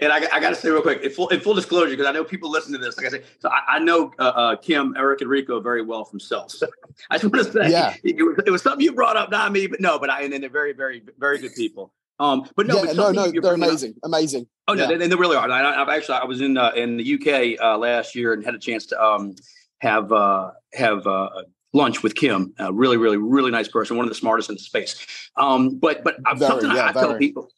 and 0.01 0.11
I, 0.11 0.17
I 0.35 0.39
got 0.39 0.49
to 0.49 0.55
say 0.55 0.69
real 0.69 0.81
quick, 0.81 1.01
in 1.01 1.11
full, 1.11 1.27
in 1.29 1.39
full 1.39 1.53
disclosure, 1.53 1.91
because 1.91 2.05
I 2.05 2.11
know 2.11 2.23
people 2.23 2.49
listen 2.49 2.71
to 2.73 2.77
this. 2.77 2.97
Like 2.97 3.07
I 3.07 3.09
say, 3.09 3.23
so 3.39 3.49
I, 3.49 3.75
I 3.75 3.79
know 3.79 4.11
uh, 4.19 4.23
uh, 4.23 4.55
Kim, 4.57 4.95
Eric, 4.97 5.21
and 5.21 5.29
Rico 5.29 5.59
very 5.59 5.81
well 5.81 6.05
from 6.05 6.19
Self. 6.19 6.51
So 6.51 6.67
I 7.09 7.17
just 7.17 7.31
want 7.31 7.45
to 7.45 7.51
say, 7.51 7.71
yeah, 7.71 7.95
it, 8.03 8.21
was, 8.21 8.39
it, 8.45 8.51
was, 8.51 8.61
something 8.61 8.83
you 8.83 8.93
brought 8.93 9.17
up, 9.17 9.31
not 9.31 9.51
me, 9.51 9.67
but 9.67 9.81
no, 9.81 9.99
but 9.99 10.09
I 10.09 10.23
and 10.23 10.33
they're 10.33 10.49
very, 10.49 10.73
very, 10.73 11.03
very 11.17 11.39
good 11.39 11.55
people. 11.55 11.93
Um, 12.19 12.47
but 12.55 12.67
no, 12.67 12.75
yeah, 12.75 12.85
but 12.85 12.95
no, 12.95 13.11
no, 13.11 13.31
they're 13.31 13.53
amazing, 13.53 13.91
up. 14.03 14.09
amazing. 14.09 14.47
Oh 14.67 14.73
no, 14.73 14.89
yeah. 14.89 14.97
they, 14.97 15.07
they, 15.07 15.15
really 15.15 15.35
are. 15.35 15.49
I, 15.49 15.73
have 15.73 15.89
actually, 15.89 16.19
I 16.19 16.25
was 16.25 16.41
in 16.41 16.55
uh, 16.55 16.71
in 16.75 16.97
the 16.97 17.13
UK 17.15 17.59
uh, 17.59 17.77
last 17.77 18.15
year 18.15 18.33
and 18.33 18.45
had 18.45 18.53
a 18.53 18.59
chance 18.59 18.85
to 18.87 19.03
um, 19.03 19.35
have 19.79 20.11
uh, 20.11 20.51
have 20.73 21.07
uh, 21.07 21.29
lunch 21.73 22.03
with 22.03 22.13
Kim. 22.13 22.53
A 22.59 22.71
really, 22.71 22.97
really, 22.97 23.17
really 23.17 23.49
nice 23.49 23.67
person, 23.67 23.97
one 23.97 24.05
of 24.05 24.11
the 24.11 24.15
smartest 24.15 24.49
in 24.49 24.55
the 24.55 24.61
space. 24.61 25.03
Um, 25.35 25.79
but 25.79 26.03
but 26.03 26.17
very, 26.35 26.47
something 26.47 26.69
yeah, 26.69 26.85
I, 26.85 26.89
I 26.89 26.93
tell 26.93 27.17
people 27.17 27.49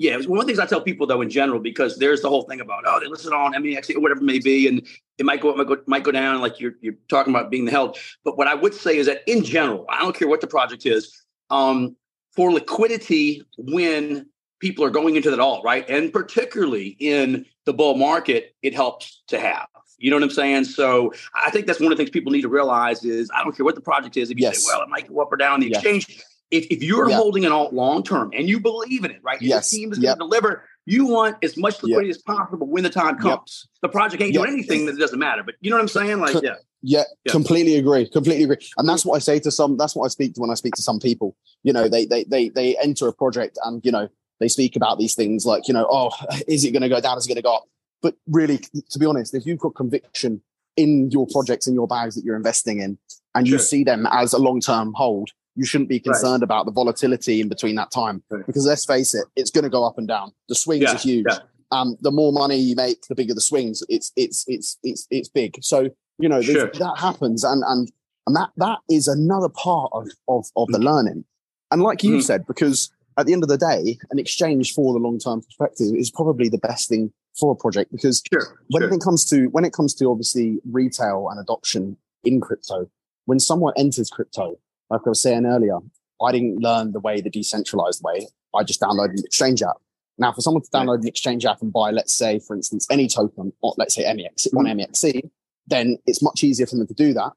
yeah, 0.00 0.16
one 0.16 0.38
of 0.38 0.46
the 0.46 0.50
things 0.50 0.58
I 0.58 0.64
tell 0.64 0.80
people 0.80 1.06
though 1.06 1.20
in 1.20 1.28
general 1.28 1.60
because 1.60 1.98
there's 1.98 2.22
the 2.22 2.30
whole 2.30 2.44
thing 2.44 2.62
about 2.62 2.84
oh 2.86 2.98
they 3.00 3.06
listen 3.06 3.34
on 3.34 3.52
MEX 3.62 3.90
or 3.90 4.00
whatever 4.00 4.20
it 4.20 4.24
may 4.24 4.38
be, 4.38 4.66
and 4.66 4.80
it 5.18 5.26
might 5.26 5.42
go, 5.42 5.54
might 5.54 5.66
go 5.66 5.76
might 5.86 6.04
go 6.04 6.10
down 6.10 6.40
like 6.40 6.58
you're 6.58 6.72
you're 6.80 6.94
talking 7.10 7.34
about 7.34 7.50
being 7.50 7.66
the 7.66 7.70
held. 7.70 7.98
But 8.24 8.38
what 8.38 8.48
I 8.48 8.54
would 8.54 8.72
say 8.72 8.96
is 8.96 9.04
that 9.08 9.22
in 9.26 9.44
general, 9.44 9.84
I 9.90 10.00
don't 10.00 10.16
care 10.16 10.26
what 10.26 10.40
the 10.40 10.46
project 10.46 10.86
is, 10.86 11.22
um, 11.50 11.96
for 12.34 12.50
liquidity 12.50 13.42
when 13.58 14.26
people 14.58 14.86
are 14.86 14.90
going 14.90 15.16
into 15.16 15.30
that 15.30 15.38
all 15.38 15.62
right, 15.62 15.84
and 15.90 16.10
particularly 16.10 16.96
in 16.98 17.44
the 17.66 17.74
bull 17.74 17.94
market, 17.94 18.54
it 18.62 18.74
helps 18.74 19.22
to 19.28 19.38
have. 19.38 19.66
You 19.98 20.08
know 20.08 20.16
what 20.16 20.22
I'm 20.22 20.30
saying? 20.30 20.64
So 20.64 21.12
I 21.34 21.50
think 21.50 21.66
that's 21.66 21.78
one 21.78 21.92
of 21.92 21.98
the 21.98 22.02
things 22.02 22.08
people 22.10 22.32
need 22.32 22.40
to 22.40 22.48
realize 22.48 23.04
is 23.04 23.30
I 23.34 23.44
don't 23.44 23.54
care 23.54 23.66
what 23.66 23.74
the 23.74 23.82
project 23.82 24.16
is. 24.16 24.30
If 24.30 24.38
you 24.38 24.44
yes. 24.44 24.64
say, 24.64 24.72
well, 24.72 24.82
it 24.82 24.88
might 24.88 25.06
go 25.06 25.20
up 25.20 25.30
or 25.30 25.36
down 25.36 25.60
the 25.60 25.68
yeah. 25.68 25.76
exchange, 25.76 26.22
if, 26.50 26.66
if 26.70 26.82
you're 26.82 27.08
yeah. 27.08 27.16
holding 27.16 27.44
an 27.44 27.52
alt 27.52 27.72
long 27.72 28.02
term 28.02 28.30
and 28.34 28.48
you 28.48 28.60
believe 28.60 29.04
in 29.04 29.10
it, 29.10 29.20
right? 29.22 29.40
Yes. 29.40 29.72
Your 29.72 29.80
team 29.80 29.92
is 29.92 29.98
yep. 29.98 30.18
going 30.18 30.30
to 30.30 30.36
deliver. 30.36 30.64
You 30.86 31.06
want 31.06 31.36
as 31.42 31.56
much 31.56 31.82
liquidity 31.82 32.08
yep. 32.08 32.16
as 32.16 32.22
possible 32.22 32.66
when 32.66 32.82
the 32.82 32.90
time 32.90 33.16
comes. 33.18 33.68
Yep. 33.82 33.82
The 33.82 33.88
project 33.88 34.22
ain't 34.22 34.34
doing 34.34 34.50
anything 34.50 34.86
that 34.86 34.98
doesn't 34.98 35.18
matter. 35.18 35.42
But 35.42 35.54
you 35.60 35.70
know 35.70 35.76
what 35.76 35.82
I'm 35.82 35.88
saying? 35.88 36.20
Like, 36.20 36.32
Co- 36.32 36.40
yeah. 36.42 36.50
yeah. 36.82 37.04
Yeah, 37.26 37.32
completely 37.32 37.76
agree. 37.76 38.08
Completely 38.08 38.44
agree. 38.44 38.56
And 38.78 38.88
that's 38.88 39.04
what 39.04 39.16
I 39.16 39.18
say 39.18 39.38
to 39.40 39.50
some. 39.50 39.76
That's 39.76 39.94
what 39.94 40.06
I 40.06 40.08
speak 40.08 40.34
to 40.34 40.40
when 40.40 40.50
I 40.50 40.54
speak 40.54 40.74
to 40.76 40.82
some 40.82 40.98
people. 40.98 41.36
You 41.62 41.74
know, 41.74 41.88
they 41.88 42.06
they 42.06 42.24
they 42.24 42.48
they 42.48 42.74
enter 42.78 43.06
a 43.06 43.12
project 43.12 43.58
and 43.64 43.84
you 43.84 43.92
know 43.92 44.08
they 44.40 44.48
speak 44.48 44.76
about 44.76 44.98
these 44.98 45.14
things 45.14 45.44
like 45.44 45.68
you 45.68 45.74
know, 45.74 45.86
oh, 45.90 46.10
is 46.48 46.64
it 46.64 46.72
going 46.72 46.82
to 46.82 46.88
go 46.88 47.00
down? 47.00 47.18
Is 47.18 47.26
it 47.26 47.28
going 47.28 47.36
to 47.36 47.42
go 47.42 47.56
up? 47.56 47.64
But 48.02 48.14
really, 48.26 48.58
to 48.90 48.98
be 48.98 49.04
honest, 49.04 49.34
if 49.34 49.44
you've 49.44 49.58
got 49.58 49.74
conviction 49.74 50.40
in 50.76 51.10
your 51.10 51.26
projects 51.26 51.66
in 51.66 51.74
your 51.74 51.86
bags 51.86 52.14
that 52.14 52.24
you're 52.24 52.36
investing 52.36 52.80
in, 52.80 52.96
and 53.34 53.46
sure. 53.46 53.58
you 53.58 53.62
see 53.62 53.84
them 53.84 54.06
as 54.10 54.32
a 54.32 54.38
long 54.38 54.60
term 54.60 54.94
hold, 54.94 55.30
you 55.60 55.66
shouldn't 55.66 55.90
be 55.90 56.00
concerned 56.00 56.40
right. 56.40 56.44
about 56.44 56.64
the 56.64 56.72
volatility 56.72 57.38
in 57.38 57.46
between 57.46 57.74
that 57.74 57.90
time 57.90 58.22
right. 58.30 58.46
because 58.46 58.64
let's 58.64 58.86
face 58.86 59.14
it, 59.14 59.26
it's 59.36 59.50
going 59.50 59.62
to 59.62 59.68
go 59.68 59.84
up 59.84 59.98
and 59.98 60.08
down. 60.08 60.32
The 60.48 60.54
swings 60.54 60.84
yeah, 60.84 60.94
are 60.94 60.98
huge. 60.98 61.26
Yeah. 61.28 61.40
Um, 61.70 61.98
the 62.00 62.10
more 62.10 62.32
money 62.32 62.56
you 62.56 62.74
make, 62.74 63.02
the 63.08 63.14
bigger 63.14 63.34
the 63.34 63.42
swings. 63.42 63.82
It's 63.90 64.10
it's 64.16 64.46
it's 64.48 64.78
it's 64.82 65.06
it's 65.10 65.28
big. 65.28 65.62
So 65.62 65.90
you 66.18 66.30
know 66.30 66.40
sure. 66.40 66.70
that 66.72 66.96
happens, 66.98 67.44
and 67.44 67.62
and 67.66 67.92
and 68.26 68.34
that 68.36 68.48
that 68.56 68.78
is 68.88 69.06
another 69.06 69.50
part 69.50 69.90
of 69.92 70.08
of, 70.28 70.46
of 70.56 70.68
the 70.68 70.78
mm. 70.78 70.84
learning. 70.84 71.24
And 71.70 71.82
like 71.82 72.02
you 72.02 72.16
mm. 72.16 72.22
said, 72.22 72.46
because 72.46 72.90
at 73.18 73.26
the 73.26 73.34
end 73.34 73.42
of 73.42 73.50
the 73.50 73.58
day, 73.58 73.98
an 74.10 74.18
exchange 74.18 74.72
for 74.72 74.94
the 74.94 74.98
long 74.98 75.18
term 75.18 75.42
perspective 75.42 75.94
is 75.94 76.10
probably 76.10 76.48
the 76.48 76.58
best 76.58 76.88
thing 76.88 77.12
for 77.38 77.52
a 77.52 77.54
project 77.54 77.92
because 77.92 78.22
sure, 78.32 78.58
when 78.68 78.80
sure. 78.80 78.94
it 78.94 79.00
comes 79.02 79.26
to 79.26 79.48
when 79.50 79.66
it 79.66 79.74
comes 79.74 79.92
to 79.96 80.06
obviously 80.06 80.58
retail 80.72 81.28
and 81.30 81.38
adoption 81.38 81.98
in 82.24 82.40
crypto, 82.40 82.90
when 83.26 83.38
someone 83.38 83.74
enters 83.76 84.08
crypto, 84.08 84.56
like 84.90 85.02
I 85.06 85.08
was 85.08 85.22
saying 85.22 85.46
earlier, 85.46 85.78
I 86.22 86.32
didn't 86.32 86.58
learn 86.60 86.92
the 86.92 87.00
way, 87.00 87.20
the 87.20 87.30
decentralized 87.30 88.02
way. 88.02 88.28
I 88.54 88.64
just 88.64 88.80
downloaded 88.80 89.18
an 89.18 89.24
exchange 89.24 89.62
app. 89.62 89.76
Now, 90.18 90.32
for 90.32 90.42
someone 90.42 90.62
to 90.62 90.70
download 90.70 91.00
an 91.00 91.08
exchange 91.08 91.46
app 91.46 91.62
and 91.62 91.72
buy, 91.72 91.90
let's 91.90 92.12
say, 92.12 92.40
for 92.40 92.54
instance, 92.54 92.86
any 92.90 93.08
token, 93.08 93.52
or 93.62 93.74
let's 93.78 93.94
say 93.94 94.12
MEX, 94.12 94.48
on 94.54 94.66
MEXC, 94.66 95.30
then 95.66 95.96
it's 96.06 96.22
much 96.22 96.44
easier 96.44 96.66
for 96.66 96.76
them 96.76 96.86
to 96.86 96.94
do 96.94 97.14
that 97.14 97.32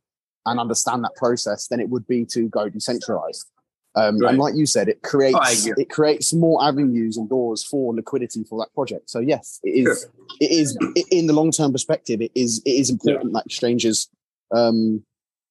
and 0.45 0.59
understand 0.59 1.03
that 1.03 1.15
process 1.15 1.67
than 1.67 1.79
it 1.79 1.89
would 1.89 2.05
be 2.07 2.25
to 2.25 2.49
go 2.49 2.67
decentralized. 2.67 3.49
Um, 3.95 4.17
right. 4.17 4.31
And 4.31 4.39
like 4.39 4.55
you 4.55 4.65
said, 4.65 4.89
it 4.89 5.03
creates 5.03 5.67
oh, 5.67 5.73
it 5.77 5.89
creates 5.89 6.33
more 6.33 6.63
avenues 6.63 7.15
and 7.15 7.29
doors 7.29 7.63
for 7.63 7.93
liquidity 7.93 8.43
for 8.43 8.59
that 8.59 8.73
project. 8.73 9.09
So 9.09 9.19
yes, 9.19 9.59
it 9.63 9.87
is 9.87 10.01
sure. 10.01 10.33
it 10.41 10.51
is 10.51 10.77
in 11.11 11.27
the 11.27 11.33
long 11.33 11.51
term 11.51 11.71
perspective. 11.71 12.19
It 12.19 12.31
is 12.33 12.61
it 12.65 12.71
is 12.71 12.89
important 12.89 13.31
yeah. 13.33 13.39
that 13.39 13.45
exchanges 13.45 14.09
um, 14.51 15.03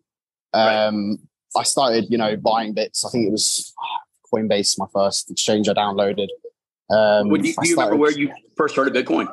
Um, 0.53 1.09
right. 1.09 1.17
I 1.57 1.63
started, 1.63 2.05
you 2.09 2.17
know, 2.17 2.37
buying 2.37 2.73
bits. 2.73 3.05
I 3.05 3.09
think 3.09 3.27
it 3.27 3.31
was 3.31 3.73
Coinbase, 4.33 4.77
my 4.77 4.85
first 4.93 5.31
exchange 5.31 5.69
I 5.69 5.73
downloaded. 5.73 6.27
Um, 6.89 7.29
do 7.29 7.35
you, 7.35 7.41
do 7.41 7.47
you 7.47 7.53
started, 7.53 7.69
remember 7.75 7.95
where 7.97 8.11
you 8.11 8.31
first 8.55 8.73
started 8.73 8.93
Bitcoin? 8.93 9.27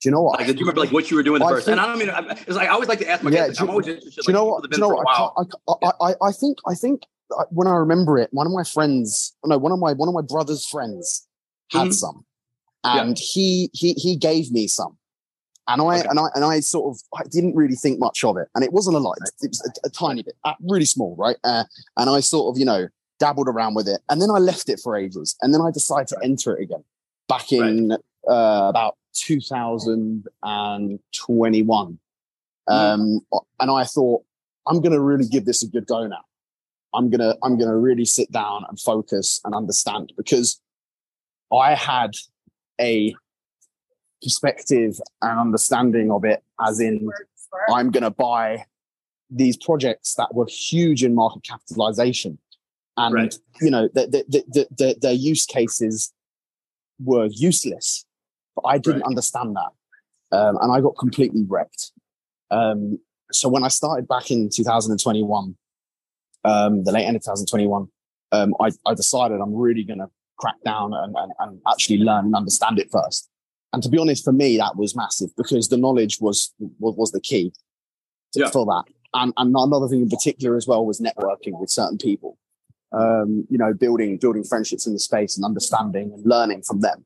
Do 0.00 0.08
you 0.08 0.10
know 0.10 0.22
what? 0.22 0.38
Like, 0.38 0.48
do 0.48 0.52
you 0.52 0.58
remember 0.60 0.80
like 0.80 0.92
what 0.92 1.10
you 1.10 1.16
were 1.16 1.22
doing 1.22 1.38
the 1.40 1.46
I 1.46 1.50
first? 1.50 1.66
Think, 1.66 1.78
and 1.78 1.80
I 1.80 1.86
don't 1.86 1.98
mean 1.98 2.10
it's 2.46 2.56
like 2.56 2.68
I 2.68 2.72
always 2.72 2.88
like 2.90 2.98
to 2.98 3.08
ask 3.08 3.22
my 3.22 3.30
yeah, 3.30 3.46
guests. 3.46 3.60
I'm 3.60 3.70
always 3.70 3.88
interested. 3.88 4.22
Do 4.22 4.32
you 4.32 4.34
know 4.34 4.44
what? 4.44 4.62
Do 4.62 4.76
you 4.76 4.80
know 4.80 4.88
what? 4.88 5.06
I, 5.08 5.30
I, 5.82 6.10
I, 6.10 6.14
I 6.28 6.32
think 6.32 6.58
I 6.66 6.74
think 6.74 7.02
when 7.50 7.66
I 7.66 7.74
remember 7.76 8.18
it, 8.18 8.28
one 8.32 8.46
of 8.46 8.52
my 8.52 8.64
friends, 8.64 9.34
no, 9.44 9.56
one 9.56 9.72
of 9.72 9.78
my 9.78 9.92
one 9.94 10.08
of 10.08 10.14
my 10.14 10.22
brother's 10.22 10.66
friends 10.66 11.26
had 11.70 11.84
mm-hmm. 11.84 11.90
some, 11.92 12.26
and 12.84 13.18
yeah. 13.18 13.24
he 13.32 13.70
he 13.72 13.94
he 13.94 14.16
gave 14.16 14.52
me 14.52 14.66
some, 14.68 14.98
and 15.68 15.80
I 15.80 16.00
okay. 16.00 16.08
and 16.08 16.18
I 16.18 16.26
and 16.34 16.44
I 16.44 16.60
sort 16.60 16.94
of 16.94 17.00
I 17.18 17.22
didn't 17.28 17.54
really 17.54 17.76
think 17.76 17.98
much 17.98 18.22
of 18.24 18.36
it, 18.36 18.48
and 18.54 18.62
it 18.64 18.72
wasn't 18.72 18.96
a 18.96 18.98
lot. 18.98 19.16
It 19.40 19.48
was 19.48 19.62
a, 19.66 19.70
a 19.86 19.90
tiny 19.90 20.22
bit, 20.22 20.36
uh, 20.44 20.52
really 20.60 20.84
small, 20.84 21.16
right? 21.16 21.36
Uh, 21.44 21.64
and 21.96 22.10
I 22.10 22.20
sort 22.20 22.54
of 22.54 22.58
you 22.58 22.66
know 22.66 22.88
dabbled 23.18 23.48
around 23.48 23.74
with 23.74 23.88
it, 23.88 24.00
and 24.08 24.20
then 24.20 24.30
I 24.30 24.38
left 24.38 24.68
it 24.68 24.80
for 24.80 24.96
ages, 24.96 25.36
and 25.40 25.54
then 25.54 25.60
I 25.60 25.70
decided 25.70 26.08
to 26.08 26.18
enter 26.22 26.56
it 26.56 26.64
again 26.64 26.82
back 27.28 27.52
in 27.52 27.90
right. 27.90 28.00
uh, 28.28 28.68
about 28.68 28.96
2021, 29.14 31.98
mm-hmm. 32.68 32.72
um, 32.72 33.20
and 33.60 33.70
I 33.70 33.84
thought 33.84 34.24
I'm 34.66 34.80
going 34.80 34.92
to 34.92 35.00
really 35.00 35.26
give 35.26 35.46
this 35.46 35.62
a 35.62 35.68
good 35.68 35.86
go 35.86 36.06
now. 36.06 36.24
I'm 36.94 37.10
gonna 37.10 37.34
I'm 37.42 37.58
gonna 37.58 37.76
really 37.76 38.04
sit 38.04 38.30
down 38.30 38.64
and 38.68 38.78
focus 38.78 39.40
and 39.44 39.54
understand 39.54 40.12
because 40.16 40.60
I 41.52 41.74
had 41.74 42.12
a 42.80 43.14
perspective 44.24 44.98
and 45.22 45.38
understanding 45.38 46.10
of 46.10 46.24
it 46.24 46.42
as 46.66 46.80
in 46.80 47.08
I'm 47.72 47.90
gonna 47.90 48.10
buy 48.10 48.64
these 49.30 49.56
projects 49.56 50.14
that 50.14 50.34
were 50.34 50.46
huge 50.46 51.04
in 51.04 51.14
market 51.14 51.44
capitalization 51.44 52.38
and 52.96 53.14
right. 53.14 53.34
you 53.60 53.70
know 53.70 53.88
the, 53.94 54.06
the, 54.06 54.44
the, 54.48 54.66
the, 54.76 54.96
their 55.00 55.12
use 55.12 55.46
cases 55.46 56.12
were 57.02 57.26
useless 57.26 58.04
but 58.54 58.62
i 58.66 58.78
didn't 58.78 59.00
right. 59.00 59.08
understand 59.08 59.56
that 59.56 60.36
um, 60.36 60.56
and 60.60 60.70
i 60.70 60.80
got 60.80 60.96
completely 60.96 61.44
wrecked 61.48 61.90
um, 62.52 63.00
so 63.32 63.48
when 63.48 63.64
i 63.64 63.68
started 63.68 64.06
back 64.06 64.30
in 64.30 64.48
2021 64.48 65.56
um, 66.44 66.84
the 66.84 66.92
late 66.92 67.04
end 67.04 67.16
of 67.16 67.22
2021, 67.22 67.88
um, 68.32 68.54
I, 68.60 68.70
I, 68.86 68.94
decided 68.94 69.40
I'm 69.40 69.54
really 69.54 69.82
going 69.82 69.98
to 69.98 70.10
crack 70.36 70.56
down 70.64 70.92
and, 70.92 71.14
and, 71.16 71.32
and, 71.38 71.60
actually 71.66 71.98
learn 71.98 72.26
and 72.26 72.34
understand 72.34 72.78
it 72.78 72.90
first. 72.90 73.28
And 73.74 73.82
to 73.82 73.88
be 73.88 73.98
honest, 73.98 74.24
for 74.24 74.32
me, 74.32 74.56
that 74.56 74.76
was 74.76 74.96
massive 74.96 75.34
because 75.36 75.68
the 75.68 75.76
knowledge 75.76 76.20
was 76.20 76.52
was, 76.78 76.94
was 76.96 77.12
the 77.12 77.20
key 77.20 77.52
to, 78.32 78.40
yeah. 78.40 78.50
for 78.50 78.64
that. 78.66 78.84
And, 79.12 79.32
and 79.36 79.54
another 79.54 79.88
thing 79.88 80.02
in 80.02 80.08
particular 80.08 80.56
as 80.56 80.66
well 80.66 80.84
was 80.84 81.00
networking 81.00 81.58
with 81.60 81.70
certain 81.70 81.98
people. 81.98 82.38
Um, 82.92 83.46
you 83.50 83.58
know, 83.58 83.74
building 83.74 84.18
building 84.18 84.44
friendships 84.44 84.86
in 84.86 84.92
the 84.92 85.00
space 85.00 85.36
and 85.36 85.44
understanding 85.44 86.12
and 86.12 86.24
learning 86.24 86.62
from 86.62 86.80
them. 86.80 87.04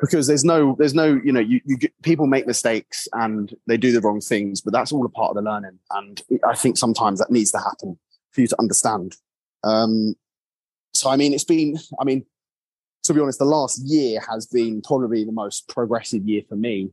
Because 0.00 0.26
there's 0.26 0.44
no 0.44 0.74
there's 0.76 0.94
no 0.94 1.20
you 1.24 1.32
know 1.32 1.40
you, 1.40 1.60
you 1.64 1.76
get, 1.78 1.92
people 2.02 2.26
make 2.26 2.48
mistakes 2.48 3.06
and 3.12 3.54
they 3.68 3.76
do 3.76 3.92
the 3.92 4.00
wrong 4.00 4.20
things, 4.20 4.60
but 4.60 4.72
that's 4.72 4.90
all 4.90 5.06
a 5.06 5.08
part 5.08 5.30
of 5.30 5.36
the 5.36 5.42
learning. 5.42 5.78
And 5.92 6.20
I 6.44 6.56
think 6.56 6.76
sometimes 6.76 7.20
that 7.20 7.30
needs 7.30 7.52
to 7.52 7.58
happen 7.58 7.98
for 8.32 8.40
you 8.40 8.48
to 8.48 8.56
understand. 8.60 9.16
Um, 9.62 10.16
so, 10.94 11.10
I 11.10 11.16
mean, 11.16 11.32
it's 11.32 11.44
been, 11.44 11.76
I 12.00 12.04
mean, 12.04 12.24
to 13.04 13.14
be 13.14 13.20
honest, 13.20 13.38
the 13.38 13.44
last 13.44 13.80
year 13.84 14.20
has 14.28 14.46
been 14.46 14.82
probably 14.82 15.24
the 15.24 15.32
most 15.32 15.68
progressive 15.68 16.26
year 16.26 16.42
for 16.48 16.56
me 16.56 16.90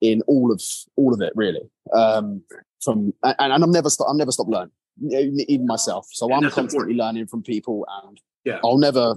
in 0.00 0.22
all 0.22 0.50
of 0.50 0.62
all 0.96 1.14
of 1.14 1.20
it, 1.20 1.32
really. 1.36 1.70
Um, 1.92 2.42
from 2.82 3.12
and, 3.22 3.36
and 3.38 3.64
I'm 3.64 3.70
never 3.70 3.90
st- 3.90 4.08
I'm 4.08 4.16
never 4.16 4.32
stopped 4.32 4.50
learning, 4.50 4.72
even 5.48 5.66
myself. 5.66 6.08
So 6.12 6.32
I'm 6.32 6.42
constantly 6.42 6.76
important. 6.76 6.98
learning 6.98 7.26
from 7.26 7.42
people, 7.42 7.86
and 8.04 8.20
yeah. 8.44 8.58
I'll 8.64 8.78
never 8.78 9.16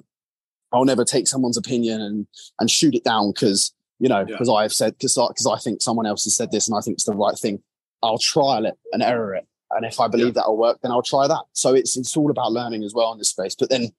I'll 0.71 0.85
never 0.85 1.05
take 1.05 1.27
someone's 1.27 1.57
opinion 1.57 2.01
and 2.01 2.27
and 2.59 2.69
shoot 2.69 2.93
it 2.95 3.03
down 3.03 3.31
because 3.31 3.73
you 3.99 4.09
know 4.09 4.25
because 4.25 4.49
yeah. 4.49 4.55
I've 4.55 4.73
said 4.73 4.97
because 4.97 5.15
because 5.15 5.47
I, 5.47 5.53
I 5.53 5.59
think 5.59 5.81
someone 5.81 6.05
else 6.05 6.25
has 6.25 6.35
said 6.35 6.51
this 6.51 6.67
and 6.67 6.77
I 6.77 6.81
think 6.81 6.95
it's 6.95 7.05
the 7.05 7.13
right 7.13 7.37
thing. 7.37 7.61
I'll 8.01 8.17
trial 8.17 8.65
it 8.65 8.77
and 8.91 9.01
error 9.01 9.33
it 9.33 9.47
and 9.75 9.85
if 9.85 9.99
I 9.99 10.07
believe 10.07 10.27
yeah. 10.27 10.33
that'll 10.33 10.57
work, 10.57 10.79
then 10.81 10.91
I'll 10.91 11.01
try 11.01 11.27
that. 11.27 11.43
So 11.53 11.73
it's 11.73 11.97
it's 11.97 12.15
all 12.15 12.31
about 12.31 12.51
learning 12.51 12.83
as 12.83 12.93
well 12.93 13.11
in 13.11 13.17
this 13.17 13.29
space. 13.29 13.55
But 13.55 13.69
then 13.69 13.91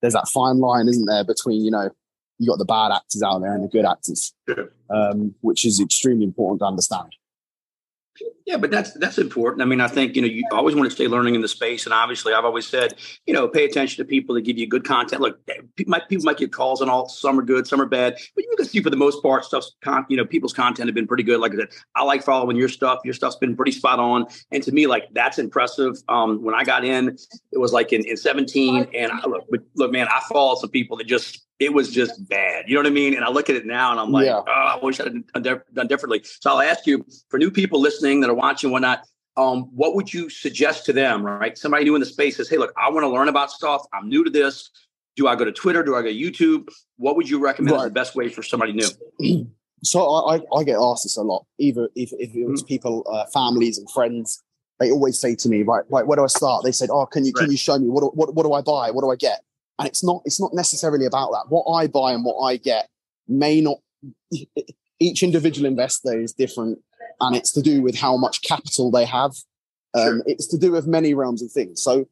there's 0.00 0.14
that 0.14 0.28
fine 0.28 0.58
line, 0.58 0.88
isn't 0.88 1.06
there, 1.06 1.24
between 1.24 1.64
you 1.64 1.70
know 1.70 1.90
you 2.38 2.48
got 2.48 2.58
the 2.58 2.64
bad 2.64 2.90
actors 2.90 3.22
out 3.22 3.40
there 3.40 3.54
and 3.54 3.64
the 3.64 3.68
good 3.68 3.84
actors, 3.84 4.32
um, 4.90 5.34
which 5.42 5.64
is 5.64 5.80
extremely 5.80 6.24
important 6.24 6.60
to 6.60 6.66
understand. 6.66 7.14
Yeah, 8.46 8.56
but 8.56 8.70
that's 8.70 8.92
that's 8.94 9.18
important. 9.18 9.62
I 9.62 9.64
mean, 9.64 9.80
I 9.80 9.86
think 9.86 10.16
you 10.16 10.22
know 10.22 10.28
you 10.28 10.44
always 10.52 10.74
want 10.74 10.88
to 10.88 10.94
stay 10.94 11.06
learning 11.06 11.36
in 11.36 11.40
the 11.40 11.48
space, 11.48 11.84
and 11.84 11.94
obviously, 11.94 12.32
I've 12.32 12.44
always 12.44 12.66
said 12.66 12.94
you 13.26 13.32
know 13.32 13.46
pay 13.46 13.64
attention 13.64 14.04
to 14.04 14.08
people 14.08 14.34
that 14.34 14.42
give 14.42 14.58
you 14.58 14.66
good 14.66 14.84
content. 14.84 15.22
Look, 15.22 15.38
people 15.76 15.90
might, 15.90 16.08
people 16.08 16.24
might 16.24 16.36
get 16.36 16.52
calls 16.52 16.80
and 16.80 16.90
all. 16.90 17.08
Some 17.08 17.38
are 17.38 17.42
good, 17.42 17.66
some 17.66 17.80
are 17.80 17.86
bad, 17.86 18.16
but 18.34 18.44
you 18.44 18.54
can 18.56 18.66
see 18.66 18.82
for 18.82 18.90
the 18.90 18.96
most 18.96 19.22
part, 19.22 19.44
stuff's 19.44 19.76
con, 19.82 20.04
you 20.08 20.16
know 20.16 20.24
people's 20.24 20.52
content 20.52 20.88
have 20.88 20.94
been 20.94 21.06
pretty 21.06 21.22
good. 21.22 21.40
Like 21.40 21.52
I 21.52 21.56
said, 21.56 21.68
I 21.94 22.02
like 22.02 22.24
following 22.24 22.56
your 22.56 22.68
stuff. 22.68 23.00
Your 23.04 23.14
stuff's 23.14 23.36
been 23.36 23.56
pretty 23.56 23.72
spot 23.72 24.00
on, 24.00 24.26
and 24.50 24.62
to 24.64 24.72
me, 24.72 24.86
like 24.86 25.04
that's 25.12 25.38
impressive. 25.38 25.94
Um, 26.08 26.42
when 26.42 26.54
I 26.54 26.64
got 26.64 26.84
in, 26.84 27.16
it 27.52 27.58
was 27.58 27.72
like 27.72 27.92
in, 27.92 28.04
in 28.04 28.16
17, 28.16 28.88
and 28.94 29.12
I, 29.12 29.26
look, 29.26 29.46
look, 29.76 29.92
man, 29.92 30.08
I 30.08 30.20
followed 30.28 30.58
some 30.58 30.70
people 30.70 30.96
that 30.96 31.06
just 31.06 31.46
it 31.60 31.74
was 31.74 31.92
just 31.92 32.26
bad. 32.28 32.64
You 32.66 32.74
know 32.74 32.80
what 32.80 32.86
I 32.86 32.90
mean? 32.90 33.14
And 33.14 33.22
I 33.22 33.28
look 33.28 33.50
at 33.50 33.54
it 33.54 33.66
now 33.66 33.90
and 33.90 34.00
I'm 34.00 34.10
like, 34.10 34.24
yeah. 34.24 34.40
oh, 34.40 34.44
I 34.46 34.78
wish 34.82 34.98
I'd 34.98 35.12
done, 35.42 35.62
done 35.72 35.86
differently. 35.86 36.22
So 36.24 36.50
I'll 36.50 36.62
ask 36.62 36.86
you 36.86 37.04
for 37.28 37.38
new 37.38 37.50
people 37.50 37.80
listening 37.80 38.20
that 38.20 38.30
are 38.30 38.34
watching, 38.34 38.70
whatnot, 38.70 39.04
um, 39.36 39.64
what 39.74 39.94
would 39.94 40.12
you 40.12 40.30
suggest 40.30 40.86
to 40.86 40.92
them, 40.92 41.24
right? 41.24 41.56
Somebody 41.56 41.84
new 41.84 41.94
in 41.94 42.00
the 42.00 42.06
space 42.06 42.38
says, 42.38 42.48
hey, 42.48 42.56
look, 42.56 42.72
I 42.76 42.88
want 42.88 43.04
to 43.04 43.08
learn 43.08 43.28
about 43.28 43.50
stuff. 43.50 43.84
I'm 43.92 44.08
new 44.08 44.24
to 44.24 44.30
this. 44.30 44.70
Do 45.16 45.28
I 45.28 45.36
go 45.36 45.44
to 45.44 45.52
Twitter? 45.52 45.82
Do 45.82 45.94
I 45.96 46.02
go 46.02 46.08
to 46.08 46.14
YouTube? 46.14 46.68
What 46.96 47.16
would 47.16 47.28
you 47.28 47.38
recommend 47.38 47.76
right. 47.76 47.82
as 47.82 47.88
the 47.90 47.94
best 47.94 48.16
way 48.16 48.30
for 48.30 48.42
somebody 48.42 48.72
new? 48.72 49.46
So 49.82 50.14
I, 50.28 50.40
I 50.54 50.62
get 50.62 50.76
asked 50.78 51.04
this 51.04 51.16
a 51.16 51.22
lot, 51.22 51.46
either 51.58 51.88
if, 51.96 52.12
if 52.18 52.34
it 52.34 52.46
was 52.46 52.60
mm-hmm. 52.60 52.66
people, 52.66 53.06
uh, 53.10 53.24
families 53.32 53.78
and 53.78 53.90
friends, 53.90 54.42
they 54.78 54.90
always 54.90 55.18
say 55.18 55.34
to 55.36 55.48
me, 55.48 55.62
right, 55.62 55.84
right, 55.88 56.06
where 56.06 56.16
do 56.16 56.24
I 56.24 56.26
start? 56.26 56.64
They 56.64 56.72
said, 56.72 56.90
oh, 56.92 57.06
can 57.06 57.24
you, 57.24 57.32
right. 57.34 57.44
can 57.44 57.50
you 57.50 57.56
show 57.56 57.78
me 57.78 57.88
what, 57.88 58.14
what, 58.14 58.34
what 58.34 58.42
do 58.42 58.52
I 58.52 58.60
buy? 58.60 58.90
What 58.90 59.00
do 59.00 59.10
I 59.10 59.16
get? 59.16 59.40
And 59.80 59.88
it's 59.88 60.04
not, 60.04 60.20
it's 60.26 60.38
not 60.38 60.52
necessarily 60.52 61.06
about 61.06 61.30
that. 61.32 61.46
What 61.48 61.64
I 61.64 61.86
buy 61.86 62.12
and 62.12 62.22
what 62.22 62.38
I 62.42 62.58
get 62.58 62.88
may 63.26 63.62
not, 63.62 63.78
each 65.00 65.22
individual 65.22 65.66
investor 65.66 66.20
is 66.20 66.34
different 66.34 66.78
and 67.18 67.34
it's 67.34 67.50
to 67.52 67.62
do 67.62 67.80
with 67.80 67.96
how 67.96 68.18
much 68.18 68.42
capital 68.42 68.90
they 68.90 69.06
have. 69.06 69.32
Um, 69.94 70.18
sure. 70.18 70.22
It's 70.26 70.46
to 70.48 70.58
do 70.58 70.72
with 70.72 70.86
many 70.86 71.14
realms 71.14 71.42
of 71.42 71.50
things. 71.50 71.82
So, 71.82 72.06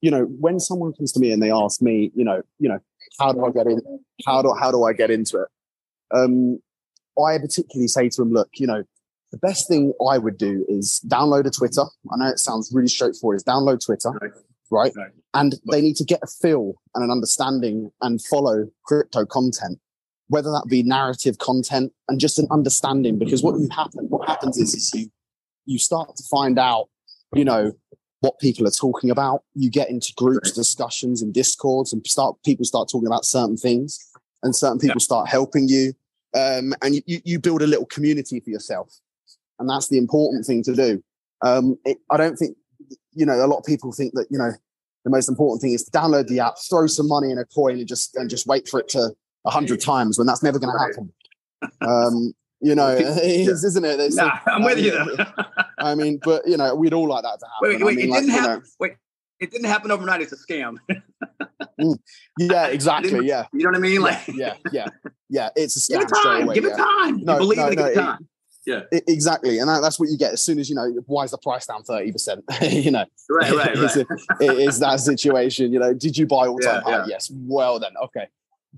you 0.00 0.10
know, 0.10 0.24
when 0.24 0.58
someone 0.58 0.92
comes 0.94 1.12
to 1.12 1.20
me 1.20 1.30
and 1.30 1.40
they 1.40 1.52
ask 1.52 1.80
me, 1.80 2.10
you 2.16 2.24
know, 2.24 2.42
you 2.58 2.68
know, 2.68 2.80
how 3.20 3.32
do 3.32 3.44
I 3.44 3.52
get 3.52 3.68
in? 3.68 3.80
How 4.26 4.42
do, 4.42 4.52
how 4.58 4.72
do 4.72 4.82
I 4.82 4.92
get 4.92 5.12
into 5.12 5.42
it? 5.42 5.48
Um, 6.12 6.60
I 7.16 7.38
particularly 7.38 7.86
say 7.86 8.08
to 8.08 8.22
them, 8.22 8.32
look, 8.32 8.48
you 8.54 8.66
know, 8.66 8.82
the 9.30 9.38
best 9.38 9.68
thing 9.68 9.92
I 10.10 10.18
would 10.18 10.38
do 10.38 10.64
is 10.68 11.00
download 11.06 11.46
a 11.46 11.50
Twitter. 11.50 11.84
I 12.12 12.16
know 12.16 12.26
it 12.26 12.40
sounds 12.40 12.72
really 12.74 12.88
straightforward. 12.88 13.36
Is 13.36 13.44
download 13.44 13.84
Twitter, 13.84 14.10
right? 14.72 14.92
right? 14.96 15.04
right. 15.04 15.12
And 15.34 15.54
they 15.70 15.80
need 15.80 15.96
to 15.96 16.04
get 16.04 16.20
a 16.22 16.26
feel 16.26 16.74
and 16.94 17.04
an 17.04 17.10
understanding 17.10 17.92
and 18.00 18.20
follow 18.22 18.68
crypto 18.84 19.24
content, 19.24 19.78
whether 20.28 20.50
that 20.50 20.64
be 20.68 20.82
narrative 20.82 21.38
content 21.38 21.92
and 22.08 22.18
just 22.18 22.38
an 22.38 22.48
understanding. 22.50 23.18
Because 23.18 23.42
what 23.42 23.58
you 23.58 23.68
happen, 23.70 24.06
what 24.08 24.28
happens 24.28 24.58
is, 24.58 24.74
is 24.74 24.92
you 24.94 25.10
you 25.64 25.78
start 25.78 26.16
to 26.16 26.24
find 26.24 26.58
out, 26.58 26.88
you 27.34 27.44
know, 27.44 27.72
what 28.20 28.38
people 28.40 28.66
are 28.66 28.72
talking 28.72 29.10
about. 29.10 29.42
You 29.54 29.70
get 29.70 29.90
into 29.90 30.12
groups, 30.16 30.52
discussions, 30.52 31.22
and 31.22 31.32
discords, 31.32 31.92
and 31.92 32.06
start 32.06 32.36
people 32.44 32.64
start 32.64 32.88
talking 32.90 33.06
about 33.06 33.24
certain 33.24 33.56
things, 33.56 33.98
and 34.42 34.54
certain 34.54 34.78
people 34.78 35.00
yeah. 35.00 35.04
start 35.04 35.28
helping 35.28 35.68
you, 35.68 35.92
um, 36.34 36.74
and 36.82 36.96
you, 37.06 37.20
you 37.24 37.38
build 37.38 37.62
a 37.62 37.66
little 37.66 37.86
community 37.86 38.40
for 38.40 38.50
yourself, 38.50 38.98
and 39.58 39.68
that's 39.68 39.88
the 39.88 39.98
important 39.98 40.46
thing 40.46 40.62
to 40.64 40.74
do. 40.74 41.02
Um, 41.42 41.76
it, 41.84 41.98
I 42.10 42.16
don't 42.16 42.36
think 42.36 42.56
you 43.14 43.26
know, 43.26 43.44
a 43.44 43.46
lot 43.46 43.58
of 43.58 43.64
people 43.64 43.92
think 43.92 44.14
that, 44.14 44.26
you 44.30 44.38
know, 44.38 44.52
The 45.04 45.10
most 45.10 45.28
important 45.28 45.60
thing 45.62 45.72
is 45.72 45.82
to 45.84 45.90
download 45.90 46.28
the 46.28 46.38
app, 46.40 46.54
throw 46.70 46.86
some 46.86 47.08
money 47.08 47.30
in 47.32 47.38
a 47.38 47.44
coin, 47.44 47.78
and 47.78 47.88
just 47.88 48.14
and 48.16 48.30
just 48.30 48.46
wait 48.46 48.68
for 48.68 48.78
it 48.80 48.88
to 48.90 49.10
a 49.44 49.50
hundred 49.50 49.80
times 49.80 50.16
when 50.16 50.26
that's 50.28 50.42
never 50.44 50.58
going 50.60 50.72
to 50.72 50.78
happen. 50.78 51.12
Um, 51.80 52.32
you 52.60 52.74
know, 52.76 52.90
it 52.96 53.48
is, 53.48 53.64
isn't 53.64 53.84
it? 53.84 53.98
It's 53.98 54.14
Nah, 54.16 54.26
like- 54.26 54.42
I'm 54.46 54.62
with 54.62 54.78
you. 54.78 54.96
um, 54.96 55.10
though. 55.16 55.26
I 55.78 55.94
mean, 55.96 56.20
but 56.22 56.46
you 56.46 56.56
know, 56.56 56.74
we'd 56.76 56.94
all 56.94 57.08
like 57.08 57.24
that 57.24 57.40
to 57.40 57.46
happen. 57.46 57.80
wait, 57.80 57.84
wait, 57.84 57.92
I 57.92 57.96
mean, 57.96 58.06
it 58.06 58.10
like, 58.10 58.20
didn't 58.20 58.34
you 58.34 58.40
happen. 58.40 58.58
know, 58.60 58.66
Wait, 58.78 58.92
it 59.40 59.50
didn't 59.50 59.66
happen 59.66 59.90
overnight. 59.90 60.20
It's 60.22 60.32
a 60.32 60.36
scam. 60.36 60.76
yeah, 62.38 62.66
exactly. 62.66 63.26
Yeah, 63.26 63.46
You 63.52 63.64
know 63.64 63.70
what 63.70 63.76
I 63.76 63.80
mean? 63.80 64.00
Like, 64.02 64.20
yeah, 64.28 64.54
yeah, 64.70 64.86
yeah. 65.28 65.48
It's 65.56 65.76
a 65.76 65.80
scam. 65.80 65.98
give 66.00 66.08
it 66.10 66.22
time. 66.22 66.46
give 66.52 66.64
yeah. 66.64 66.70
it 66.74 66.76
time. 66.76 67.24
No, 67.24 67.32
you 67.32 67.38
believe 67.40 67.58
no, 67.58 67.66
it. 67.66 67.70
Give 67.70 67.78
no, 67.78 67.84
it 67.86 67.92
it- 67.92 67.94
time. 68.00 68.28
I- 68.68 69.02
exactly, 69.08 69.58
and 69.58 69.68
that, 69.68 69.80
that's 69.82 69.98
what 69.98 70.08
you 70.08 70.16
get 70.16 70.32
as 70.32 70.42
soon 70.42 70.58
as 70.58 70.68
you 70.70 70.76
know. 70.76 70.88
Why 71.06 71.24
is 71.24 71.30
the 71.32 71.38
price 71.38 71.66
down 71.66 71.82
thirty 71.82 72.12
percent? 72.12 72.44
you 72.62 72.90
know, 72.90 73.04
right, 73.30 73.52
right, 73.52 73.76
right. 73.76 73.96
it 74.40 74.58
is 74.58 74.78
that 74.80 75.00
situation. 75.00 75.72
You 75.72 75.80
know, 75.80 75.92
did 75.94 76.16
you 76.16 76.26
buy 76.26 76.46
all 76.46 76.58
time 76.58 76.82
Yeah, 76.86 76.90
high? 76.90 76.96
yeah. 76.98 77.04
Yes. 77.08 77.30
Well, 77.34 77.78
then, 77.80 77.92
okay. 78.04 78.28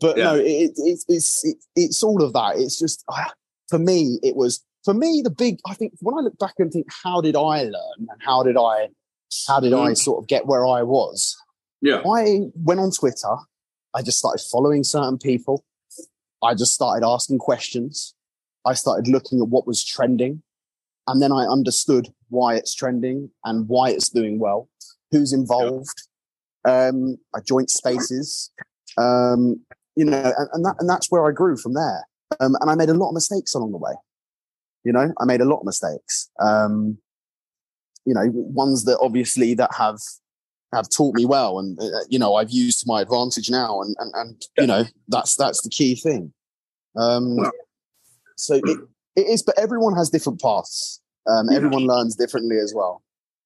But 0.01 0.17
Yeah. 0.17 0.25
no, 0.25 0.35
it, 0.37 0.43
it, 0.47 0.73
it's 0.77 1.05
it's 1.09 1.45
it's 1.77 2.03
all 2.03 2.23
of 2.23 2.33
that. 2.33 2.57
It's 2.57 2.79
just 2.79 3.05
ah, 3.11 3.33
for 3.69 3.79
me, 3.79 4.19
it 4.23 4.37
was 4.37 4.65
for 4.85 4.95
me 4.95 5.21
the 5.23 5.31
big. 5.31 5.59
I 5.67 5.75
think 5.75 5.93
when 6.01 6.17
I 6.17 6.21
look 6.21 6.39
back 6.39 6.55
and 6.59 6.73
think, 6.73 6.87
how 7.03 7.21
did 7.21 7.37
I 7.37 7.65
learn 7.65 7.99
and 7.99 8.21
how 8.21 8.43
did 8.43 8.57
I 8.57 8.89
how 9.49 9.61
did 9.61 9.73
I 9.73 9.91
Mm. 9.93 9.97
sort 9.99 10.23
of 10.23 10.29
get 10.29 10.47
where 10.47 10.67
I 10.67 10.83
was? 10.83 11.37
Yeah. 11.83 12.01
I 12.11 12.41
went 12.55 12.81
on 12.81 12.91
Twitter. 12.91 13.37
I 13.93 14.03
just 14.03 14.19
started 14.19 14.43
following 14.51 14.83
certain 14.83 15.19
people. 15.19 15.65
I 16.43 16.55
just 16.55 16.73
started 16.75 17.07
asking 17.07 17.39
questions. 17.39 18.14
I 18.67 18.75
started 18.75 19.09
looking 19.09 19.41
at 19.41 19.49
what 19.49 19.67
was 19.67 19.85
trending. 19.85 20.43
And 21.07 21.21
then 21.21 21.33
I 21.33 21.45
understood 21.45 22.09
why 22.31 22.55
it's 22.57 22.75
trending 22.75 23.31
and 23.45 23.69
why 23.69 23.91
it's 23.91 24.09
doing 24.09 24.39
well, 24.39 24.69
who's 25.11 25.33
involved. 25.33 26.03
Um, 26.65 27.19
I 27.35 27.41
joined 27.47 27.71
spaces, 27.71 28.51
um, 28.97 29.61
you 29.97 30.07
know, 30.07 30.33
and, 30.37 30.49
and 30.53 30.65
that, 30.65 30.77
and 30.79 30.89
that's 30.89 31.11
where 31.11 31.29
I 31.29 31.33
grew 31.33 31.59
from 31.59 31.75
there. 31.75 32.05
Um, 32.41 32.57
and 32.61 32.71
I 32.71 32.75
made 32.75 32.89
a 32.89 32.95
lot 32.95 33.09
of 33.09 33.15
mistakes 33.15 33.55
along 33.55 33.73
the 33.73 33.79
way. 33.79 33.93
You 34.83 34.93
know, 34.93 35.13
I 35.21 35.25
made 35.27 35.43
a 35.43 35.45
lot 35.45 35.59
of 35.59 35.67
mistakes. 35.67 36.31
Um, 36.41 36.99
you 38.07 38.15
know, 38.15 38.25
ones 38.33 38.85
that 38.85 38.99
obviously 39.01 39.55
that 39.55 39.75
have 39.75 39.99
have 40.75 40.89
taught 40.89 41.15
me 41.15 41.25
well, 41.25 41.59
and 41.59 41.79
uh, 41.79 42.05
you 42.09 42.19
know, 42.19 42.35
I've 42.35 42.51
used 42.51 42.81
to 42.81 42.87
my 42.87 43.01
advantage 43.03 43.51
now, 43.51 43.81
and 43.81 43.95
and, 43.99 44.13
and 44.15 44.43
you 44.59 44.67
know, 44.67 44.85
that's 45.09 45.37
that's 45.37 45.63
the 45.63 45.71
key 45.71 45.95
thing. 45.95 46.33
Um, 46.97 47.37
so 48.37 48.55
it, 48.65 48.79
it 49.17 49.27
is, 49.27 49.43
but 49.43 49.59
everyone 49.59 49.95
has 49.97 50.11
different 50.11 50.41
paths. 50.41 51.01
Um, 51.27 51.49
everyone 51.51 51.87
learns 51.87 52.17
differently 52.17 52.57
as 52.59 52.73
well. 52.75 53.03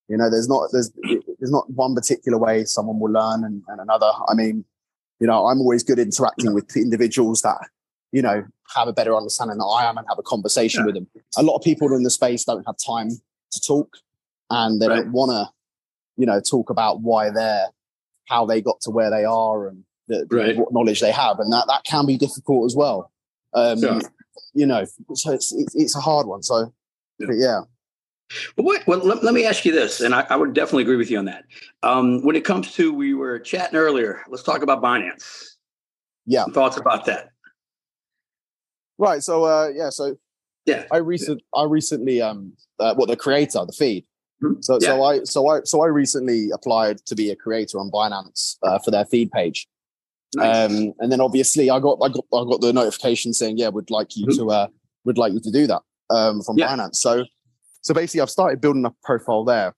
You 0.09 0.17
know, 0.17 0.31
there's 0.31 0.49
not 0.49 0.71
there's 0.73 0.91
there's 1.39 1.51
not 1.51 1.71
one 1.71 1.95
particular 1.95 2.39
way 2.39 2.65
someone 2.65 2.99
will 2.99 3.13
learn 3.13 3.45
and, 3.45 3.63
and 3.69 3.81
another. 3.81 4.11
I 4.29 4.35
mean, 4.35 4.65
you 5.21 5.27
know, 5.27 5.47
I'm 5.47 5.61
always 5.61 5.83
good 5.83 5.99
interacting 5.99 6.55
with 6.55 6.75
individuals 6.77 7.43
that 7.43 7.59
you 8.13 8.23
know 8.23 8.45
have 8.75 8.89
a 8.89 8.93
better 8.93 9.15
understanding 9.15 9.59
than 9.59 9.67
I 9.71 9.85
am 9.89 9.99
and 9.99 10.07
have 10.09 10.19
a 10.19 10.23
conversation 10.23 10.81
Yeah. 10.83 10.87
with 10.87 10.95
them. 10.95 11.07
A 11.37 11.43
lot 11.43 11.57
of 11.57 11.63
people 11.63 11.93
in 11.95 12.03
the 12.03 12.11
space 12.11 12.45
don't 12.45 12.65
have 12.67 12.77
time 12.85 13.11
to 13.11 13.61
talk, 13.61 13.97
and 14.51 14.81
they 14.81 14.89
Right. 14.89 15.03
don't 15.03 15.13
want 15.13 15.31
to, 15.31 15.51
you 16.17 16.27
know, 16.27 16.41
talk 16.41 16.71
about 16.71 17.01
why 17.03 17.31
they're 17.31 17.69
how 18.29 18.45
they 18.45 18.61
got 18.61 18.81
to 18.83 18.91
where 18.91 19.11
they 19.11 19.25
are 19.25 19.69
and 19.69 19.85
the, 20.09 20.27
Right. 20.31 20.57
what 20.57 20.73
knowledge 20.73 21.01
they 21.01 21.13
have, 21.13 21.39
and 21.39 21.53
that 21.53 21.67
that 21.69 21.85
can 21.85 22.07
be 22.07 22.17
difficult 22.19 22.65
as 22.67 22.75
well. 22.75 23.11
Um, 23.55 23.79
Yeah. 23.79 24.01
You 24.55 24.67
know, 24.67 24.85
so 25.15 25.33
it's 25.33 25.53
it's, 25.53 25.75
it's 25.75 25.97
a 25.97 26.01
hard 26.01 26.27
one. 26.27 26.43
So, 26.43 26.73
Yeah. 27.19 27.27
but 27.27 27.37
yeah. 27.37 27.61
Well, 28.57 28.67
what, 28.67 28.87
well 28.87 28.99
let, 28.99 29.25
let 29.25 29.33
me 29.33 29.47
ask 29.47 29.65
you 29.65 29.73
this, 29.73 30.01
and 30.01 30.15
I, 30.15 30.27
I 30.29 30.37
would 30.37 30.53
definitely 30.53 30.83
agree 30.83 30.97
with 30.97 31.11
you 31.11 31.19
on 31.19 31.25
that. 31.27 31.45
Um, 31.83 32.23
when 32.23 32.37
it 32.37 32.45
comes 32.45 32.73
to, 32.75 32.93
we 32.93 33.15
were 33.15 33.39
chatting 33.39 33.77
earlier, 33.77 34.23
let's 34.29 34.43
talk 34.43 34.63
about 34.63 34.83
Binance. 34.83 35.47
Yeah. 36.27 36.45
Some 36.45 36.53
thoughts 36.53 36.77
about 36.77 37.07
that. 37.07 37.31
Right. 38.99 39.23
So 39.23 39.45
uh 39.45 39.69
yeah, 39.75 39.91
so 39.91 40.17
Yeah. 40.67 40.85
I 40.93 40.99
recent 40.99 41.41
I 41.55 41.65
recently 41.65 42.21
um 42.21 42.53
uh, 42.79 42.95
what 42.95 43.09
the 43.09 43.17
creator, 43.17 43.65
the 43.65 43.73
feed. 43.73 44.05
Mhm. 44.43 44.63
So 44.63 44.79
so 44.79 45.03
I 45.03 45.25
so 45.25 45.49
I 45.49 45.61
so 45.65 45.83
I 45.83 45.87
recently 45.87 46.51
applied 46.53 46.99
to 47.07 47.15
be 47.15 47.31
a 47.31 47.37
creator 47.37 47.79
on 47.79 47.91
Binance 47.91 48.57
uh, 48.63 48.79
for 48.81 48.91
their 48.91 49.05
feed 49.07 49.31
page. 49.31 49.69
Nice. 50.37 50.71
Um 50.71 50.93
and 50.99 51.11
then 51.11 51.21
obviously 51.21 51.71
I 51.71 51.81
got 51.81 51.99
I 52.03 52.09
got 52.09 52.25
I 52.35 52.45
got 52.45 52.61
the 52.61 52.73
notification 52.73 53.33
saying, 53.33 53.59
yeah, 53.59 53.69
would 53.69 53.91
like 53.91 54.17
you 54.17 54.27
Mhm. 54.27 54.37
to 54.37 54.51
uh 54.51 54.67
would 55.05 55.19
like 55.19 55.33
you 55.33 55.41
to 55.41 55.51
do 55.51 55.67
that 55.67 55.83
um 56.11 56.43
from 56.43 56.59
Yeah. 56.59 56.69
Binance. 56.77 56.97
So 56.97 57.25
so 57.81 57.95
basically 57.95 58.21
I've 58.21 58.31
started 58.31 58.61
building 58.61 58.85
a 58.85 58.93
profile 59.03 59.45
there. 59.45 59.75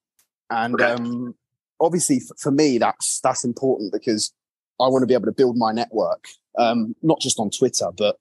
And 0.50 0.74
Okay. 0.74 0.84
um 0.92 1.34
obviously 1.80 2.16
f- 2.16 2.36
for 2.38 2.50
me 2.50 2.78
that's 2.78 3.20
that's 3.20 3.44
important 3.44 3.92
because 3.92 4.32
I 4.80 4.88
want 4.88 5.02
to 5.02 5.06
be 5.06 5.14
able 5.14 5.26
to 5.26 5.32
build 5.32 5.56
my 5.56 5.72
network 5.72 6.24
um 6.58 6.96
not 7.02 7.20
just 7.20 7.38
on 7.38 7.50
Twitter 7.50 7.90
but 7.96 8.16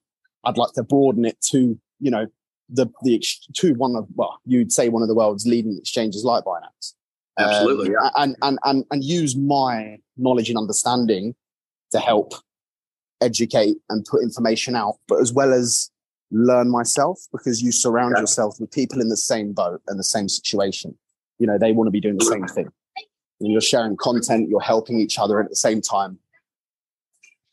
I'd 0.46 0.58
like 0.58 0.72
to 0.74 0.84
broaden 0.84 1.26
it 1.26 1.42
to, 1.52 1.78
you 2.00 2.12
know, 2.12 2.28
the 2.70 2.86
the 3.02 3.16
ex- 3.16 3.40
to 3.56 3.74
one 3.74 3.96
of 3.96 4.06
well, 4.16 4.40
you'd 4.46 4.72
say 4.72 4.88
one 4.88 5.02
of 5.02 5.08
the 5.10 5.16
world's 5.16 5.48
leading 5.48 5.76
exchanges 5.78 6.24
like 6.24 6.44
Binance. 6.46 6.94
Um, 7.38 7.46
Absolutely, 7.50 7.90
yeah. 7.92 8.10
and, 8.16 8.36
and 8.44 8.60
and 8.64 8.86
and 8.92 9.04
use 9.04 9.36
my 9.36 9.98
knowledge 10.18 10.50
and 10.50 10.58
understanding 10.58 11.34
to 11.92 12.00
help 12.00 12.34
educate 13.22 13.76
and 13.90 14.06
put 14.06 14.22
information 14.22 14.76
out, 14.76 14.96
but 15.08 15.20
as 15.20 15.34
well 15.34 15.52
as 15.54 15.90
learn 16.32 16.70
myself 16.70 17.20
because 17.32 17.62
you 17.62 17.72
surround 17.72 18.14
Yeah. 18.16 18.22
yourself 18.22 18.60
with 18.60 18.72
people 18.72 19.02
in 19.02 19.10
the 19.10 19.18
same 19.18 19.52
boat 19.54 19.82
and 19.88 20.00
the 20.00 20.04
same 20.04 20.30
situation. 20.30 20.98
You 21.40 21.48
know, 21.48 21.58
they 21.58 21.72
want 21.72 21.88
to 21.88 21.92
be 21.92 22.00
doing 22.00 22.18
the 22.18 22.26
same 22.26 22.46
thing. 22.48 22.70
And 23.42 23.52
you're 23.52 23.62
sharing 23.62 23.98
content, 23.98 24.50
you're 24.50 24.60
helping 24.62 25.00
each 25.00 25.18
other 25.18 25.40
at 25.42 25.50
the 25.50 25.56
same 25.56 25.82
time 25.82 26.20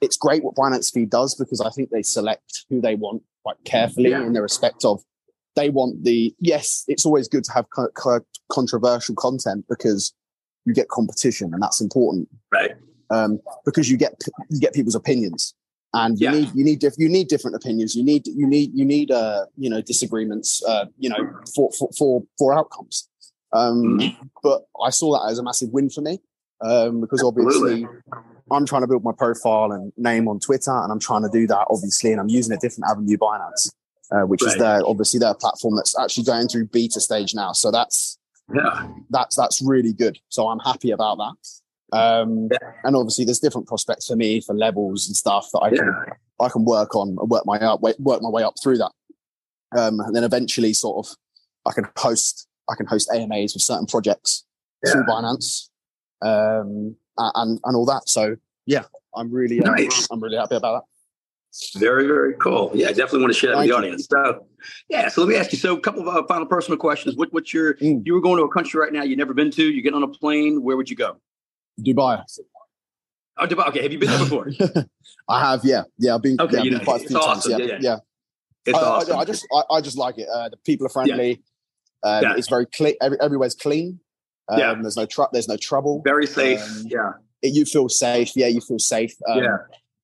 it's 0.02 0.18
great 0.18 0.44
what 0.44 0.54
Binance 0.54 0.92
Feed 0.92 1.08
does 1.08 1.34
because 1.34 1.58
I 1.62 1.70
think 1.70 1.88
they 1.88 2.02
select 2.02 2.66
who 2.68 2.82
they 2.82 2.96
want 2.96 3.22
quite 3.42 3.56
carefully 3.64 4.10
Yeah. 4.10 4.26
in 4.26 4.34
the 4.34 4.42
respect 4.42 4.84
of 4.84 5.02
they 5.54 5.70
want 5.70 6.04
the 6.04 6.34
yes, 6.38 6.84
it's 6.86 7.06
always 7.06 7.28
good 7.28 7.44
to 7.44 7.52
have 7.52 7.64
co- 7.70 7.88
co- 7.96 8.20
controversial 8.52 9.14
content 9.14 9.64
because 9.70 10.12
you 10.66 10.74
get 10.74 10.88
competition 10.88 11.54
and 11.54 11.62
that's 11.62 11.80
important 11.80 12.28
Right. 12.52 12.72
Um, 13.10 13.40
because 13.64 13.88
you 13.90 13.96
get 13.96 14.14
you 14.50 14.60
get 14.60 14.74
people's 14.74 14.94
opinions 14.94 15.54
and 15.94 16.18
you 16.20 16.24
Yeah. 16.26 16.30
need 16.32 16.48
you 16.54 16.64
need 16.64 16.78
diff- 16.80 16.98
you 16.98 17.08
need 17.08 17.28
different 17.28 17.54
opinions 17.56 17.94
you 17.94 18.02
need 18.04 18.26
you 18.26 18.46
need 18.46 18.70
you 18.74 18.84
need 18.84 19.10
uh 19.10 19.46
you 19.56 19.70
know 19.70 19.80
disagreements 19.80 20.62
uh 20.64 20.86
you 20.98 21.08
know 21.08 21.16
for 21.54 21.70
for 21.78 21.88
for, 21.96 22.22
for 22.38 22.52
outcomes 22.58 23.08
um 23.52 23.98
Mhm. 23.98 24.16
but 24.42 24.66
I 24.84 24.90
saw 24.90 25.12
that 25.18 25.30
as 25.30 25.38
a 25.38 25.42
massive 25.44 25.70
win 25.72 25.88
for 25.90 26.00
me 26.00 26.20
um 26.60 27.00
because 27.00 27.22
obviously 27.22 27.84
Absolutely. 27.84 27.88
I'm 28.50 28.64
trying 28.66 28.82
to 28.82 28.86
build 28.88 29.02
my 29.04 29.12
profile 29.12 29.72
and 29.72 29.92
name 29.96 30.28
on 30.28 30.38
Twitter, 30.38 30.70
and 30.70 30.92
I'm 30.92 31.00
trying 31.00 31.22
to 31.22 31.28
do 31.28 31.48
that 31.48 31.66
obviously, 31.68 32.12
and 32.12 32.20
I'm 32.20 32.28
using 32.28 32.54
a 32.54 32.58
different 32.58 32.88
avenue, 32.88 33.16
Binance, 33.16 33.72
uh, 34.12 34.20
which 34.20 34.40
is 34.46 34.56
their 34.56 34.86
obviously 34.86 35.18
their 35.18 35.34
platform 35.34 35.74
that's 35.74 35.98
actually 35.98 36.22
going 36.22 36.46
through 36.46 36.66
beta 36.66 37.00
stage 37.00 37.34
now. 37.34 37.50
So 37.52 37.72
that's 37.72 38.18
Yeah. 38.54 38.86
that's 39.10 39.34
that's 39.34 39.60
really 39.60 39.92
good. 39.92 40.18
So 40.28 40.46
I'm 40.48 40.60
happy 40.60 40.92
about 40.92 41.18
that. 41.18 41.34
Um, 41.92 42.48
Yeah. 42.50 42.72
and 42.84 42.96
obviously, 42.96 43.24
there's 43.24 43.38
different 43.38 43.66
prospects 43.66 44.06
for 44.08 44.16
me 44.16 44.40
for 44.40 44.54
levels 44.54 45.06
and 45.06 45.16
stuff 45.16 45.48
that 45.52 45.60
I 45.60 45.70
can 45.70 45.86
Yeah. 45.86 46.14
I 46.40 46.48
can 46.48 46.64
work 46.64 46.94
on 46.94 47.16
and 47.18 47.30
work 47.30 47.46
my 47.46 47.58
up 47.58 47.80
work 47.80 48.22
my 48.22 48.28
way 48.28 48.42
up 48.42 48.54
through 48.62 48.78
that. 48.78 48.92
Um, 49.76 50.00
and 50.00 50.14
then 50.14 50.24
eventually, 50.24 50.72
sort 50.72 51.06
of, 51.06 51.14
I 51.66 51.72
can 51.72 51.86
host 51.96 52.48
I 52.68 52.74
can 52.76 52.86
host 52.86 53.10
AMAs 53.12 53.54
with 53.54 53.62
certain 53.62 53.86
projects 53.86 54.44
through 54.90 55.04
Binance, 55.04 55.68
um, 56.22 56.96
and 57.16 57.60
and 57.64 57.76
all 57.76 57.86
that. 57.86 58.08
So 58.08 58.36
yeah, 58.66 58.84
I'm 59.14 59.30
really 59.30 59.60
uh, 59.60 59.70
Nice. 59.70 60.08
I'm 60.10 60.20
really 60.20 60.36
happy 60.36 60.56
about 60.56 60.82
that. 60.82 61.80
Very, 61.80 62.06
very 62.06 62.34
cool. 62.34 62.70
Yeah, 62.74 62.88
I 62.88 62.90
definitely 62.90 63.20
want 63.20 63.32
to 63.32 63.38
share 63.38 63.52
that 63.52 63.56
with 63.58 63.64
the 63.64 63.68
you. 63.68 63.76
audience. 63.76 64.06
So, 64.10 64.46
yeah, 64.90 65.08
so 65.08 65.22
let 65.22 65.30
me 65.30 65.36
ask 65.36 65.52
you. 65.52 65.58
So, 65.58 65.74
a 65.74 65.80
couple 65.80 66.06
of 66.06 66.14
uh, 66.14 66.26
final 66.26 66.44
personal 66.44 66.76
questions. 66.76 67.16
What, 67.16 67.32
what's 67.32 67.54
your? 67.54 67.74
Mm. 67.74 68.02
You 68.04 68.12
were 68.12 68.20
going 68.20 68.36
to 68.36 68.42
a 68.42 68.48
country 68.50 68.78
right 68.78 68.92
now 68.92 69.02
you've 69.04 69.16
never 69.16 69.32
been 69.32 69.50
to. 69.52 69.64
You 69.64 69.80
get 69.80 69.94
on 69.94 70.02
a 70.02 70.08
plane. 70.08 70.62
Where 70.62 70.76
would 70.76 70.90
you 70.90 70.96
go? 70.96 71.16
Dubai. 71.80 72.22
Oh, 73.38 73.46
Dubai. 73.46 73.68
Okay, 73.68 73.82
have 73.82 73.92
you 73.92 73.98
been 73.98 74.08
there 74.10 74.18
before? 74.18 74.48
I 75.28 75.40
have, 75.50 75.64
yeah, 75.64 75.82
yeah. 75.98 76.14
I've 76.14 76.22
been, 76.22 76.40
Okay, 76.40 76.56
yeah, 76.58 76.62
you 76.62 76.70
know, 76.70 76.80
quite 76.80 77.04
a 77.04 77.08
few 77.08 77.16
times. 77.18 77.26
awesome. 77.46 77.52
Yeah, 77.52 77.58
Yeah, 77.58 77.64
yeah. 77.66 77.78
yeah. 77.80 77.96
It's 78.66 78.78
I, 78.78 78.80
I- 78.80 78.84
awesome. 78.84 79.18
I, 79.18 79.24
just, 79.24 79.46
I, 79.52 79.62
I 79.74 79.80
just 79.80 79.98
like 79.98 80.18
it. 80.18 80.28
Uh, 80.32 80.48
the 80.48 80.56
people 80.58 80.86
are 80.86 80.90
friendly. 80.90 81.42
Um, 82.02 82.22
Yeah. 82.22 82.34
It's 82.36 82.48
very 82.48 82.66
clean. 82.66 82.94
Every, 83.00 83.20
everywhere's 83.20 83.54
clean. 83.54 84.00
Um, 84.48 84.58
Yeah. 84.58 84.74
There's 84.80 84.96
no 84.96 85.06
tr- 85.06 85.30
There's 85.32 85.48
no 85.48 85.56
trouble. 85.56 86.02
very 86.04 86.26
safe. 86.26 86.60
um, 86.62 86.84
yeah, 86.86 87.12
It- 87.42 87.54
you 87.54 87.64
feel 87.64 87.88
safe. 87.88 88.34
Yeah, 88.36 88.46
you 88.46 88.60
feel 88.60 88.78
safe. 88.78 89.14
Um, 89.28 89.42
yeah, 89.42 89.56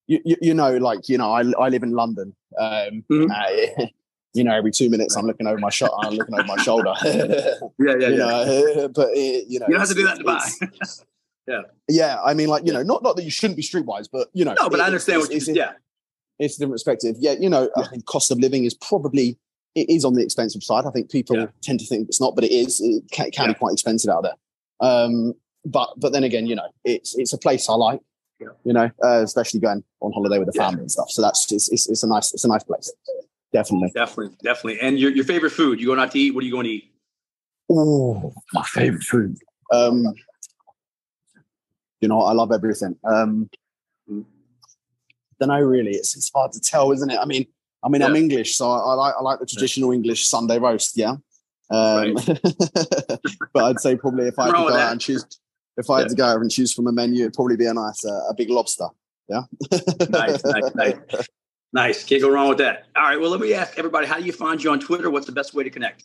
you, 0.07 0.19
you, 0.25 0.35
you 0.41 0.53
know, 0.53 0.77
like 0.77 1.07
you 1.09 1.17
know, 1.17 1.31
I, 1.31 1.41
I 1.59 1.69
live 1.69 1.83
in 1.83 1.91
London. 1.93 2.35
Um, 2.59 3.03
Mhm. 3.09 3.29
uh, 3.31 3.85
you 4.33 4.43
know, 4.43 4.53
every 4.53 4.71
two 4.71 4.89
minutes 4.89 5.15
I'm 5.15 5.25
looking 5.25 5.47
over 5.47 5.57
my 5.59 5.69
shot. 5.69 5.91
I'm 6.03 6.13
looking 6.13 6.35
over 6.35 6.43
my 6.47 6.57
shoulder. 6.57 6.93
yeah, 7.05 7.15
yeah. 7.79 7.93
you 7.95 8.09
yeah. 8.09 8.17
know, 8.17 8.87
but 8.89 9.09
it, 9.13 9.45
you 9.47 9.59
know, 9.59 9.65
you 9.67 9.73
don't 9.73 9.79
have 9.79 9.89
to 9.89 9.95
do 9.95 10.03
that 10.05 10.19
in 10.19 10.25
Dubai. 10.25 11.03
It's- 11.47 11.71
Yeah, 11.89 12.21
I 12.23 12.33
mean, 12.33 12.47
like 12.47 12.65
you 12.65 12.73
know, 12.73 12.83
not 12.83 13.03
not 13.03 13.15
that 13.15 13.23
you 13.23 13.31
shouldn't 13.31 13.57
be 13.57 13.63
streetwise, 13.63 14.07
but 14.11 14.29
you 14.33 14.45
know, 14.45 14.53
no, 14.59 14.69
but 14.69 14.79
I 14.79 14.85
understand 14.85 15.19
it's, 15.19 15.27
what 15.27 15.31
you. 15.31 15.37
it's, 15.37 15.47
yeah, 15.49 15.71
it's 16.39 16.55
a 16.55 16.59
different 16.59 16.73
perspective. 16.75 17.15
Yeah, 17.19 17.33
you 17.33 17.49
know, 17.49 17.69
I 17.77 17.87
think 17.87 18.05
cost 18.05 18.31
of 18.31 18.39
living 18.39 18.65
is 18.65 18.73
probably 18.73 19.37
it 19.75 19.89
is 19.89 20.05
on 20.05 20.13
the 20.13 20.21
expensive 20.23 20.61
side. 20.63 20.85
I 20.85 20.91
think 20.91 21.09
people 21.11 21.35
Yeah. 21.35 21.47
tend 21.63 21.79
to 21.79 21.85
think 21.85 22.07
it's 22.07 22.21
not, 22.21 22.35
but 22.35 22.43
it 22.43 22.51
is. 22.51 22.79
It 22.79 23.03
can, 23.11 23.27
it 23.27 23.33
can 23.33 23.45
Yeah. 23.47 23.53
be 23.53 23.59
quite 23.59 23.73
expensive 23.73 24.09
out 24.11 24.23
there. 24.23 24.35
Um, 24.79 25.33
but 25.65 25.89
but 25.97 26.13
then 26.13 26.23
again, 26.23 26.45
you 26.45 26.55
know, 26.55 26.67
it's 26.85 27.15
it's 27.17 27.33
a 27.33 27.37
place 27.37 27.67
I 27.69 27.73
like. 27.73 27.99
Yeah. 28.39 28.49
You 28.65 28.73
know, 28.73 28.89
uh, 29.03 29.21
especially 29.23 29.59
going 29.61 29.83
on 30.01 30.11
holiday 30.11 30.37
with 30.37 30.47
the 30.47 30.53
family 30.53 30.81
and 30.81 30.91
stuff. 30.91 31.09
So 31.09 31.21
that's 31.21 31.45
just 31.45 31.71
it's, 31.71 31.87
it's 31.89 32.03
a 32.03 32.07
nice 32.07 32.33
it's 32.33 32.43
a 32.43 32.47
nice 32.49 32.63
place. 32.63 32.91
Definitely, 33.53 33.91
definitely, 33.93 34.35
definitely. 34.43 34.79
And 34.81 34.99
your 34.99 35.11
your 35.11 35.23
favorite 35.25 35.51
food? 35.51 35.79
You 35.79 35.87
going 35.87 35.99
out 35.99 36.11
to 36.11 36.19
eat? 36.19 36.33
What 36.33 36.43
are 36.43 36.47
you 36.47 36.51
going 36.53 36.65
to 36.65 36.71
eat? 36.71 36.91
Oh, 37.71 38.33
my 38.53 38.63
favorite 38.63 39.03
food. 39.03 39.37
Um, 39.71 40.13
you 42.03 42.09
know, 42.09 42.21
I 42.21 42.33
love 42.33 42.51
everything. 42.51 42.97
Um, 43.05 43.49
don't 45.39 45.47
know 45.47 45.61
really. 45.61 45.91
It's 45.91 46.17
it's 46.17 46.29
hard 46.35 46.51
to 46.51 46.59
tell, 46.59 46.91
isn't 46.91 47.09
it? 47.09 47.17
I 47.17 47.23
mean, 47.23 47.45
I 47.81 47.87
mean, 47.87 48.01
yeah. 48.01 48.07
I'm 48.07 48.15
English, 48.17 48.57
so 48.57 48.69
I, 48.69 48.77
I, 48.77 48.93
like 48.93 49.13
I 49.17 49.21
like 49.21 49.39
the 49.39 49.45
traditional 49.45 49.93
English 49.93 50.27
Sunday 50.27 50.59
roast. 50.59 50.97
Yeah. 50.97 51.15
Um, 51.69 52.15
right. 52.15 52.15
but 53.53 53.63
I'd 53.63 53.79
say 53.79 53.95
probably 53.95 54.27
if 54.27 54.37
I 54.37 54.47
had 54.47 54.51
to 54.51 54.57
go 54.57 54.75
out 54.75 54.91
and 54.91 54.99
choose, 54.99 55.25
if 55.77 55.89
I 55.89 55.99
had 55.99 56.03
yeah. 56.03 56.09
to 56.09 56.15
go 56.15 56.25
out 56.25 56.41
and 56.41 56.51
choose 56.51 56.73
from 56.73 56.87
a 56.87 56.91
menu, 56.91 57.21
it'd 57.21 57.33
probably 57.33 57.55
be 57.55 57.67
a 57.67 57.73
nice, 57.73 58.05
uh, 58.05 58.29
a 58.29 58.33
big 58.35 58.49
lobster. 58.49 58.87
Yeah. 59.29 59.43
nice, 60.09 60.43
nice, 60.43 60.75
nice. 60.75 60.95
Nice. 61.71 62.03
Can't 62.03 62.21
go 62.21 62.29
wrong 62.29 62.49
with 62.49 62.57
that. 62.57 62.87
All 62.97 63.03
right. 63.03 63.19
Well, 63.19 63.31
let 63.31 63.39
me 63.39 63.53
ask 63.53 63.79
everybody: 63.79 64.07
How 64.07 64.19
do 64.19 64.25
you 64.25 64.33
find 64.33 64.61
you 64.61 64.71
on 64.71 64.81
Twitter? 64.81 65.09
What's 65.09 65.25
the 65.25 65.31
best 65.31 65.53
way 65.53 65.63
to 65.63 65.69
connect? 65.69 66.03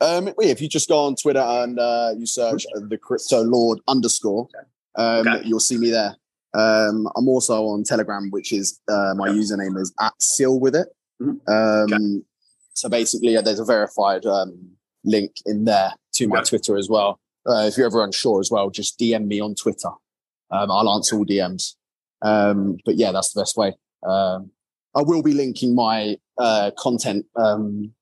Um, 0.00 0.28
if 0.40 0.60
you 0.60 0.68
just 0.68 0.88
go 0.88 0.98
on 1.06 1.14
Twitter 1.14 1.40
and 1.40 1.78
uh, 1.78 2.12
you 2.18 2.26
search 2.26 2.64
the 2.74 2.98
Crypto 2.98 3.42
Lord 3.42 3.78
underscore, 3.88 4.48
um, 4.96 5.28
okay. 5.28 5.42
you'll 5.46 5.60
see 5.60 5.78
me 5.78 5.90
there. 5.90 6.16
Um, 6.54 7.06
I'm 7.16 7.28
also 7.28 7.64
on 7.66 7.84
Telegram, 7.84 8.30
which 8.30 8.52
is 8.52 8.80
uh, 8.88 9.14
my 9.16 9.28
okay. 9.28 9.38
username 9.38 9.78
is 9.78 9.92
at 10.00 10.14
Seal 10.20 10.58
with 10.58 10.74
it. 10.74 10.88
Mm-hmm. 11.20 11.50
Um, 11.52 11.92
okay. 11.92 12.24
So 12.74 12.88
basically, 12.88 13.40
there's 13.40 13.60
a 13.60 13.64
verified 13.64 14.26
um, 14.26 14.76
link 15.04 15.32
in 15.46 15.64
there 15.64 15.92
to 16.14 16.28
my 16.28 16.42
Twitter 16.42 16.76
as 16.76 16.88
well. 16.88 17.20
Uh, 17.46 17.66
if 17.66 17.76
you're 17.76 17.86
ever 17.86 18.02
unsure 18.02 18.40
as 18.40 18.50
well, 18.50 18.70
just 18.70 18.98
DM 18.98 19.26
me 19.26 19.40
on 19.40 19.54
Twitter. 19.54 19.90
Um, 20.50 20.70
I'll 20.70 20.92
answer 20.94 21.16
all 21.16 21.24
DMs. 21.24 21.74
Um, 22.22 22.78
but 22.84 22.96
yeah, 22.96 23.12
that's 23.12 23.32
the 23.32 23.40
best 23.40 23.56
way. 23.56 23.74
Um, 24.06 24.50
I 24.94 25.02
will 25.02 25.22
be 25.22 25.32
linking 25.32 25.74
my 25.74 26.16
uh, 26.38 26.70
content 26.78 27.26
um, 27.36 27.92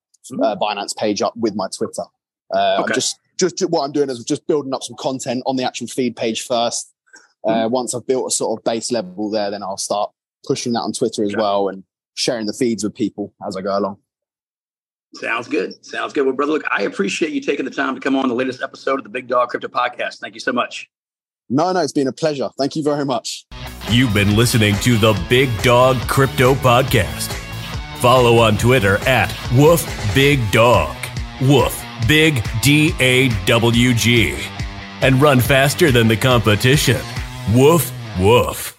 uh, 0.42 0.56
Binance 0.56 0.96
page 0.96 1.22
up 1.22 1.34
with 1.36 1.54
my 1.54 1.68
Twitter. 1.76 2.04
Uh, 2.54 2.78
okay. 2.80 2.82
I'm 2.82 2.94
just, 2.94 3.18
just 3.52 3.70
what 3.70 3.84
I'm 3.84 3.92
doing 3.92 4.10
is 4.10 4.22
just 4.24 4.46
building 4.46 4.74
up 4.74 4.82
some 4.82 4.96
content 4.98 5.42
on 5.46 5.56
the 5.56 5.64
actual 5.64 5.86
feed 5.86 6.16
page 6.16 6.42
first. 6.42 6.92
Uh, 7.44 7.50
mm-hmm. 7.50 7.72
Once 7.72 7.94
I've 7.94 8.06
built 8.06 8.26
a 8.26 8.34
sort 8.34 8.58
of 8.58 8.64
base 8.64 8.90
level 8.90 9.30
there, 9.30 9.50
then 9.50 9.62
I'll 9.62 9.76
start 9.76 10.10
pushing 10.46 10.72
that 10.72 10.80
on 10.80 10.92
Twitter 10.92 11.24
as 11.24 11.34
okay. 11.34 11.40
well 11.40 11.68
and 11.68 11.84
sharing 12.14 12.46
the 12.46 12.52
feeds 12.52 12.84
with 12.84 12.94
people 12.94 13.34
as 13.46 13.56
I 13.56 13.60
go 13.60 13.78
along. 13.78 13.98
Sounds 15.14 15.46
good. 15.46 15.84
Sounds 15.84 16.12
good. 16.12 16.24
Well, 16.26 16.34
brother, 16.34 16.52
look, 16.52 16.64
I 16.70 16.82
appreciate 16.82 17.32
you 17.32 17.40
taking 17.40 17.64
the 17.64 17.70
time 17.70 17.94
to 17.94 18.00
come 18.00 18.16
on 18.16 18.28
the 18.28 18.34
latest 18.34 18.62
episode 18.62 18.98
of 18.98 19.04
the 19.04 19.10
Big 19.10 19.28
Dawg 19.28 19.48
Crypto 19.48 19.68
Podcast. 19.68 20.18
Thank 20.18 20.34
you 20.34 20.40
so 20.40 20.52
much. 20.52 20.90
No, 21.48 21.72
no, 21.72 21.80
it's 21.80 21.92
been 21.92 22.08
a 22.08 22.12
pleasure. 22.12 22.48
Thank 22.58 22.74
you 22.74 22.82
very 22.82 23.04
much. 23.04 23.46
You've 23.90 24.14
been 24.14 24.34
listening 24.34 24.74
to 24.76 24.96
the 24.96 25.12
Big 25.28 25.50
Dawg 25.62 25.98
Crypto 26.08 26.54
Podcast. 26.54 27.32
Follow 28.00 28.38
on 28.38 28.56
Twitter 28.56 28.96
at 29.06 29.32
Woof 29.52 29.86
Big 30.14 30.40
Dawg. 30.50 30.96
Woof 31.42 31.83
Big 32.06 32.44
D 32.62 32.94
A 33.00 33.28
W 33.46 33.94
G. 33.94 34.36
And 35.00 35.20
run 35.20 35.40
faster 35.40 35.90
than 35.90 36.08
the 36.08 36.16
competition. 36.16 37.00
Woof, 37.54 37.92
woof. 38.18 38.73